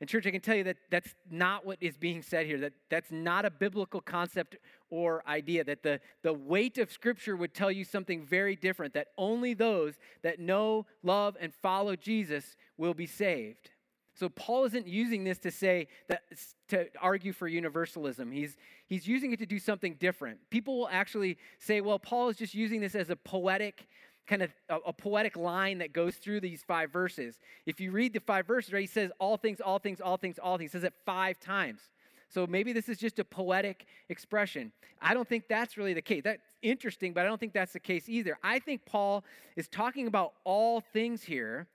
And, 0.00 0.08
church, 0.08 0.26
I 0.26 0.30
can 0.30 0.40
tell 0.40 0.56
you 0.56 0.64
that 0.64 0.78
that's 0.90 1.14
not 1.30 1.66
what 1.66 1.76
is 1.82 1.98
being 1.98 2.22
said 2.22 2.46
here, 2.46 2.58
that 2.60 2.72
that's 2.88 3.10
not 3.10 3.44
a 3.44 3.50
biblical 3.50 4.00
concept 4.00 4.56
or 4.88 5.22
idea, 5.28 5.62
that 5.64 5.82
the, 5.82 6.00
the 6.22 6.32
weight 6.32 6.78
of 6.78 6.90
Scripture 6.90 7.36
would 7.36 7.52
tell 7.52 7.70
you 7.70 7.84
something 7.84 8.24
very 8.24 8.56
different, 8.56 8.94
that 8.94 9.08
only 9.18 9.52
those 9.52 9.96
that 10.22 10.40
know, 10.40 10.86
love, 11.02 11.36
and 11.38 11.52
follow 11.54 11.96
Jesus 11.96 12.56
will 12.78 12.94
be 12.94 13.06
saved. 13.06 13.70
So, 14.14 14.28
Paul 14.30 14.64
isn't 14.64 14.86
using 14.86 15.24
this 15.24 15.38
to 15.38 15.50
say 15.50 15.88
that 16.08 16.22
to 16.68 16.86
argue 17.00 17.32
for 17.32 17.46
universalism. 17.46 18.32
He's, 18.32 18.56
he's 18.86 19.06
using 19.06 19.32
it 19.32 19.38
to 19.38 19.46
do 19.46 19.58
something 19.58 19.96
different. 20.00 20.38
People 20.50 20.78
will 20.78 20.88
actually 20.90 21.36
say, 21.58 21.80
well, 21.80 21.98
Paul 21.98 22.28
is 22.28 22.36
just 22.36 22.54
using 22.54 22.80
this 22.80 22.94
as 22.94 23.10
a 23.10 23.16
poetic 23.16 23.86
kind 24.26 24.42
of 24.42 24.50
a, 24.68 24.76
a, 24.86 24.92
poetic 24.92 25.36
line 25.36 25.78
that 25.78 25.92
goes 25.92 26.16
through 26.16 26.40
these 26.40 26.62
five 26.62 26.92
verses. 26.92 27.38
If 27.66 27.80
you 27.80 27.90
read 27.90 28.12
the 28.12 28.20
five 28.20 28.46
verses, 28.46 28.72
right, 28.72 28.80
he 28.80 28.86
says 28.86 29.10
all 29.18 29.36
things, 29.36 29.60
all 29.60 29.78
things, 29.78 30.00
all 30.00 30.16
things, 30.16 30.38
all 30.38 30.56
things. 30.56 30.72
He 30.72 30.78
says 30.78 30.84
it 30.84 30.94
five 31.04 31.40
times. 31.40 31.80
So 32.28 32.46
maybe 32.46 32.72
this 32.72 32.88
is 32.88 32.96
just 32.96 33.18
a 33.18 33.24
poetic 33.24 33.86
expression. 34.08 34.70
I 35.02 35.14
don't 35.14 35.28
think 35.28 35.48
that's 35.48 35.76
really 35.76 35.94
the 35.94 36.02
case. 36.02 36.22
That's 36.22 36.42
interesting, 36.62 37.12
but 37.12 37.22
I 37.22 37.28
don't 37.28 37.40
think 37.40 37.52
that's 37.52 37.72
the 37.72 37.80
case 37.80 38.08
either. 38.08 38.38
I 38.42 38.60
think 38.60 38.86
Paul 38.86 39.24
is 39.56 39.66
talking 39.66 40.06
about 40.06 40.34
all 40.44 40.80
things 40.80 41.24
here 41.24 41.66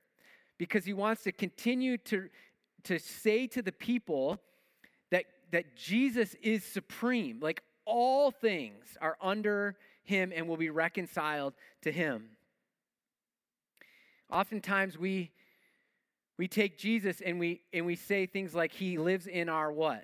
because 0.57 0.85
he 0.85 0.93
wants 0.93 1.23
to 1.23 1.33
continue 1.33 1.97
to, 1.97 2.29
to 2.83 2.99
say 2.99 3.47
to 3.47 3.61
the 3.61 3.73
people 3.73 4.39
that, 5.11 5.25
that 5.51 5.75
Jesus 5.75 6.35
is 6.41 6.63
supreme. 6.63 7.41
Like 7.41 7.61
all 7.85 8.31
things 8.31 8.97
are 9.01 9.17
under 9.21 9.75
him 10.05 10.31
and 10.35 10.47
will 10.47 10.57
be 10.57 10.69
reconciled 10.69 11.53
to 11.81 11.91
him. 11.91 12.29
Oftentimes 14.31 14.97
we 14.97 15.31
we 16.37 16.47
take 16.47 16.77
Jesus 16.77 17.21
and 17.21 17.39
we 17.39 17.61
and 17.73 17.85
we 17.85 17.95
say 17.95 18.25
things 18.25 18.53
like 18.53 18.73
he 18.73 18.97
lives 18.97 19.27
in 19.27 19.49
our 19.49 19.71
what? 19.71 20.03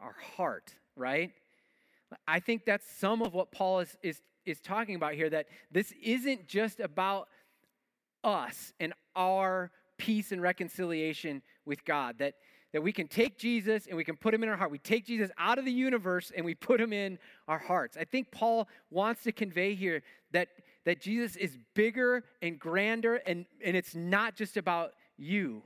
Our 0.00 0.14
heart, 0.36 0.74
right? 0.96 1.32
I 2.26 2.40
think 2.40 2.64
that's 2.64 2.86
some 2.98 3.22
of 3.22 3.34
what 3.34 3.52
Paul 3.52 3.80
is 3.80 3.96
is 4.02 4.20
is 4.46 4.60
talking 4.60 4.94
about 4.94 5.14
here 5.14 5.28
that 5.30 5.46
this 5.70 5.92
isn't 6.02 6.46
just 6.48 6.80
about 6.80 7.28
us 8.24 8.72
and 8.80 8.94
our 9.14 9.70
peace 9.98 10.32
and 10.32 10.40
reconciliation 10.40 11.42
with 11.66 11.84
God. 11.84 12.18
That 12.18 12.34
that 12.72 12.82
we 12.82 12.92
can 12.92 13.08
take 13.08 13.38
Jesus 13.38 13.86
and 13.86 13.96
we 13.96 14.04
can 14.04 14.16
put 14.16 14.34
him 14.34 14.42
in 14.42 14.48
our 14.48 14.56
heart. 14.56 14.70
We 14.70 14.78
take 14.78 15.06
Jesus 15.06 15.30
out 15.38 15.58
of 15.58 15.64
the 15.64 15.72
universe 15.72 16.32
and 16.36 16.44
we 16.44 16.54
put 16.54 16.80
him 16.80 16.92
in 16.92 17.18
our 17.46 17.58
hearts. 17.58 17.96
I 17.96 18.04
think 18.04 18.30
Paul 18.30 18.68
wants 18.90 19.22
to 19.22 19.32
convey 19.32 19.74
here 19.74 20.02
that 20.32 20.48
that 20.88 21.02
Jesus 21.02 21.36
is 21.36 21.58
bigger 21.74 22.24
and 22.40 22.58
grander, 22.58 23.16
and, 23.26 23.44
and 23.62 23.76
it's 23.76 23.94
not 23.94 24.34
just 24.34 24.56
about 24.56 24.92
you 25.18 25.62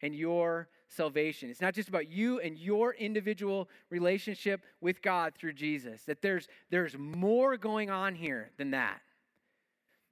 and 0.00 0.14
your 0.14 0.68
salvation. 0.88 1.50
It's 1.50 1.60
not 1.60 1.74
just 1.74 1.88
about 1.88 2.08
you 2.08 2.38
and 2.38 2.56
your 2.56 2.94
individual 2.94 3.68
relationship 3.90 4.60
with 4.80 5.02
God 5.02 5.32
through 5.36 5.54
Jesus. 5.54 6.04
That 6.04 6.22
there's, 6.22 6.46
there's 6.70 6.96
more 6.96 7.56
going 7.56 7.90
on 7.90 8.14
here 8.14 8.52
than 8.58 8.70
that. 8.70 9.00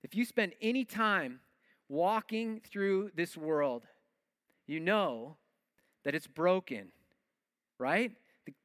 If 0.03 0.16
you 0.16 0.24
spend 0.24 0.55
any 0.61 0.85
time 0.85 1.38
walking 1.88 2.61
through 2.68 3.12
this 3.14 3.37
world, 3.37 3.85
you 4.66 4.81
know 4.81 5.37
that 6.04 6.14
it's 6.14 6.26
broken, 6.26 6.88
right? 7.78 8.12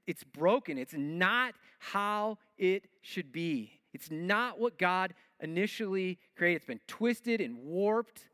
It's 0.07 0.23
broken. 0.23 0.77
It's 0.77 0.93
not 0.95 1.53
how 1.79 2.37
it 2.57 2.85
should 3.01 3.31
be. 3.31 3.79
It's 3.93 4.09
not 4.09 4.59
what 4.59 4.79
God 4.79 5.13
initially 5.39 6.19
created. 6.37 6.57
It's 6.57 6.65
been 6.65 6.79
twisted 6.87 7.41
and 7.41 7.57
warped, 7.57 8.27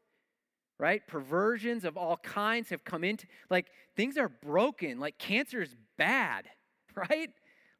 right? 0.77 1.05
Perversions 1.07 1.83
of 1.83 1.97
all 1.97 2.17
kinds 2.17 2.69
have 2.69 2.83
come 2.83 3.03
into, 3.03 3.27
like, 3.49 3.67
things 3.95 4.17
are 4.17 4.29
broken. 4.29 4.99
Like, 4.99 5.17
cancer 5.17 5.61
is 5.61 5.75
bad, 5.97 6.47
right? 6.95 7.29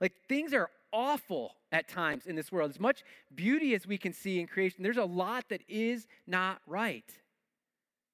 Like, 0.02 0.14
things 0.28 0.54
are 0.54 0.70
awful 0.92 1.56
at 1.72 1.88
times 1.88 2.26
in 2.26 2.36
this 2.36 2.52
world. 2.52 2.70
As 2.72 2.80
much 2.80 3.04
beauty 3.34 3.76
as 3.76 3.86
we 3.86 3.98
can 3.98 4.14
see 4.14 4.40
in 4.40 4.48
creation, 4.48 4.84
there's 4.84 4.98
a 4.98 5.06
lot 5.06 5.46
that 5.50 5.62
is 5.68 6.08
not 6.28 6.60
right. 6.66 7.10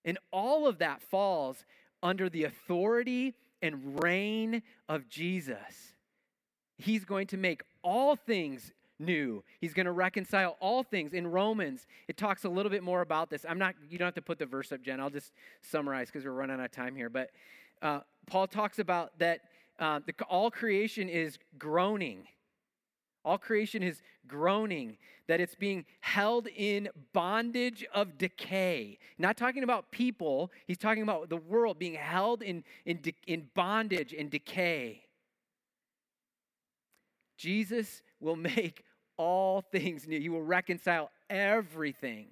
And 0.03 0.19
all 0.31 0.67
of 0.67 0.79
that 0.79 1.01
falls 1.01 1.65
under 2.05 2.29
the 2.29 2.43
authority 2.43 3.33
and 3.63 4.01
reign 4.03 4.61
of 4.87 5.09
Jesus. 5.09 5.93
He's 6.77 7.03
going 7.03 7.27
to 7.27 7.37
make 7.37 7.63
all 7.81 8.15
things 8.15 8.71
new. 8.99 9.43
He's 9.59 9.73
going 9.73 9.87
to 9.87 9.91
reconcile 9.91 10.55
all 10.59 10.83
things. 10.83 11.13
In 11.13 11.25
Romans, 11.25 11.87
it 12.07 12.15
talks 12.15 12.45
a 12.45 12.49
little 12.49 12.69
bit 12.69 12.83
more 12.83 13.01
about 13.01 13.31
this. 13.31 13.43
I'm 13.49 13.57
not, 13.57 13.73
you 13.89 13.97
don't 13.97 14.05
have 14.05 14.13
to 14.15 14.21
put 14.21 14.37
the 14.37 14.45
verse 14.45 14.71
up, 14.71 14.83
Jen. 14.83 14.99
I'll 14.99 15.09
just 15.09 15.31
summarize 15.61 16.07
because 16.07 16.23
we're 16.23 16.31
running 16.31 16.59
out 16.59 16.65
of 16.65 16.71
time 16.71 16.95
here. 16.95 17.09
But 17.09 17.31
uh, 17.81 18.01
Paul 18.27 18.47
talks 18.47 18.77
about 18.77 19.17
that 19.17 19.41
uh, 19.79 19.99
the, 20.05 20.13
all 20.25 20.51
creation 20.51 21.09
is 21.09 21.39
groaning. 21.57 22.27
All 23.25 23.39
creation 23.39 23.81
is 23.81 24.03
groaning, 24.27 24.97
that 25.27 25.41
it's 25.41 25.55
being 25.55 25.85
held 25.99 26.47
in 26.55 26.89
bondage 27.11 27.83
of 27.91 28.19
decay. 28.19 28.99
Not 29.17 29.35
talking 29.35 29.63
about 29.63 29.89
people, 29.89 30.51
he's 30.67 30.77
talking 30.77 31.01
about 31.01 31.29
the 31.29 31.37
world 31.37 31.79
being 31.79 31.95
held 31.95 32.43
in, 32.43 32.63
in, 32.85 32.99
in 33.25 33.49
bondage 33.55 34.13
and 34.13 34.29
decay. 34.29 35.01
Jesus 37.35 38.03
will 38.19 38.35
make 38.57 38.83
all 39.17 39.61
things 39.61 40.07
new. 40.07 40.19
He 40.19 40.29
will 40.29 40.43
reconcile 40.43 41.09
everything. 41.27 42.27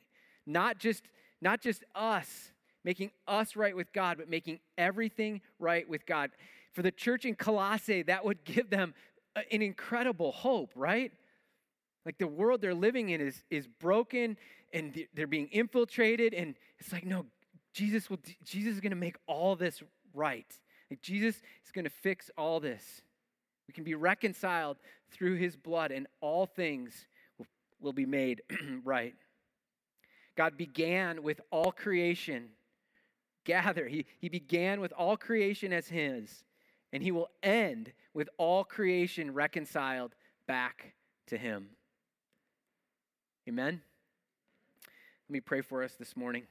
Not 0.46 0.78
just, 0.78 1.04
not 1.42 1.60
just 1.60 1.84
us, 1.96 2.52
making 2.84 3.12
us 3.28 3.56
right 3.56 3.76
with 3.76 3.92
God, 3.94 4.18
but 4.20 4.30
making 4.30 4.60
everything 4.78 5.42
right 5.58 5.90
with 5.90 6.06
God. 6.06 6.30
For 6.74 6.82
the 6.82 6.92
church 6.92 7.26
in 7.26 7.36
Colossae, 7.36 8.04
that 8.04 8.26
would 8.26 8.44
give 8.46 8.70
them 8.70 8.94
an 9.36 9.62
incredible 9.62 10.32
hope, 10.32 10.72
right? 10.76 11.12
Like 12.06 12.18
the 12.18 12.28
world 12.28 12.62
they're 12.62 12.74
living 12.74 13.10
in 13.10 13.22
is, 13.22 13.44
is 13.50 13.68
broken 13.68 14.38
and 14.74 15.06
they're 15.14 15.28
being 15.28 15.48
infiltrated. 15.48 16.34
And 16.34 16.56
it's 16.80 16.92
like, 16.92 17.06
no, 17.06 17.26
Jesus 17.74 18.10
will 18.10 18.20
Jesus 18.44 18.76
is 18.76 18.80
gonna 18.80 18.96
make 18.96 19.16
all 19.28 19.56
this 19.56 19.82
right. 20.14 20.48
Like 20.90 21.02
Jesus 21.02 21.36
is 21.36 21.72
gonna 21.74 21.90
fix 21.90 22.30
all 22.38 22.60
this. 22.60 23.02
We 23.68 23.74
can 23.74 23.84
be 23.84 23.96
reconciled 23.96 24.78
through 25.12 25.36
his 25.36 25.56
blood, 25.56 25.92
and 25.92 26.08
all 26.22 26.46
things 26.46 27.08
will, 27.38 27.48
will 27.80 27.94
be 27.94 28.06
made 28.06 28.42
right. 28.84 29.16
God 30.36 30.58
began 30.58 31.24
with 31.24 31.40
all 31.52 31.72
creation. 31.72 32.50
Gather. 33.46 33.88
He, 33.88 34.06
he 34.20 34.30
began 34.30 34.80
with 34.82 34.94
all 34.94 35.18
creation 35.18 35.74
as 35.74 35.88
his, 35.88 36.44
and 36.94 37.02
he 37.02 37.12
will 37.12 37.30
end 37.42 37.92
with 38.14 38.30
all 38.38 38.64
creation 38.64 39.34
reconciled 39.34 40.14
back 40.48 40.94
to 41.28 41.38
him. 41.38 41.70
Amen. 43.50 43.82
Let 45.28 45.34
me 45.34 45.40
pray 45.42 45.62
for 45.62 45.84
us 45.84 45.96
this 45.96 46.16
morning. 46.16 46.44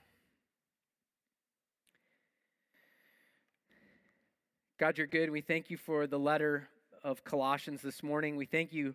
God, 4.78 4.98
you're 4.98 5.06
good. 5.06 5.30
We 5.30 5.40
thank 5.40 5.70
you 5.70 5.76
for 5.76 6.08
the 6.08 6.18
letter 6.18 6.68
of 7.04 7.22
Colossians 7.22 7.80
this 7.80 8.02
morning. 8.02 8.34
We 8.34 8.46
thank 8.46 8.72
you 8.72 8.94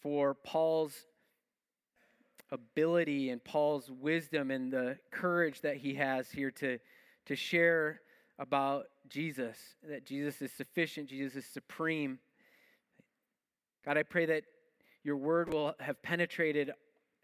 for 0.00 0.34
Paul's 0.34 1.06
ability 2.50 3.30
and 3.30 3.42
Paul's 3.42 3.88
wisdom 3.88 4.50
and 4.50 4.72
the 4.72 4.98
courage 5.12 5.60
that 5.60 5.76
he 5.76 5.94
has 5.94 6.30
here 6.30 6.50
to, 6.50 6.78
to 7.26 7.36
share 7.36 8.01
about 8.38 8.86
Jesus, 9.08 9.56
that 9.88 10.04
Jesus 10.04 10.40
is 10.42 10.52
sufficient, 10.52 11.08
Jesus 11.08 11.44
is 11.44 11.46
supreme. 11.46 12.18
God, 13.84 13.96
I 13.96 14.02
pray 14.02 14.26
that 14.26 14.44
your 15.04 15.16
word 15.16 15.52
will 15.52 15.74
have 15.80 16.02
penetrated 16.02 16.70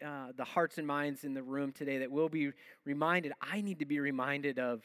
uh, 0.05 0.27
the 0.35 0.43
hearts 0.43 0.77
and 0.77 0.87
minds 0.87 1.23
in 1.23 1.33
the 1.33 1.43
room 1.43 1.71
today, 1.71 1.99
that 1.99 2.11
we'll 2.11 2.29
be 2.29 2.51
reminded. 2.85 3.33
I 3.41 3.61
need 3.61 3.79
to 3.79 3.85
be 3.85 3.99
reminded 3.99 4.59
of 4.59 4.81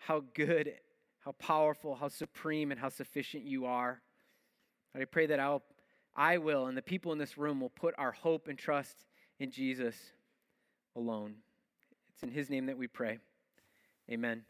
how 0.00 0.24
good, 0.34 0.72
how 1.24 1.32
powerful, 1.32 1.94
how 1.94 2.08
supreme, 2.08 2.70
and 2.70 2.80
how 2.80 2.88
sufficient 2.88 3.44
you 3.44 3.66
are. 3.66 4.00
I 4.94 5.04
pray 5.04 5.26
that 5.26 5.38
I'll, 5.38 5.62
I 6.16 6.38
will, 6.38 6.66
and 6.66 6.76
the 6.76 6.82
people 6.82 7.12
in 7.12 7.18
this 7.18 7.38
room 7.38 7.60
will 7.60 7.70
put 7.70 7.94
our 7.98 8.12
hope 8.12 8.48
and 8.48 8.58
trust 8.58 9.04
in 9.38 9.50
Jesus 9.50 9.96
alone. 10.96 11.36
It's 12.12 12.22
in 12.22 12.30
his 12.30 12.50
name 12.50 12.66
that 12.66 12.76
we 12.76 12.88
pray. 12.88 13.18
Amen. 14.10 14.42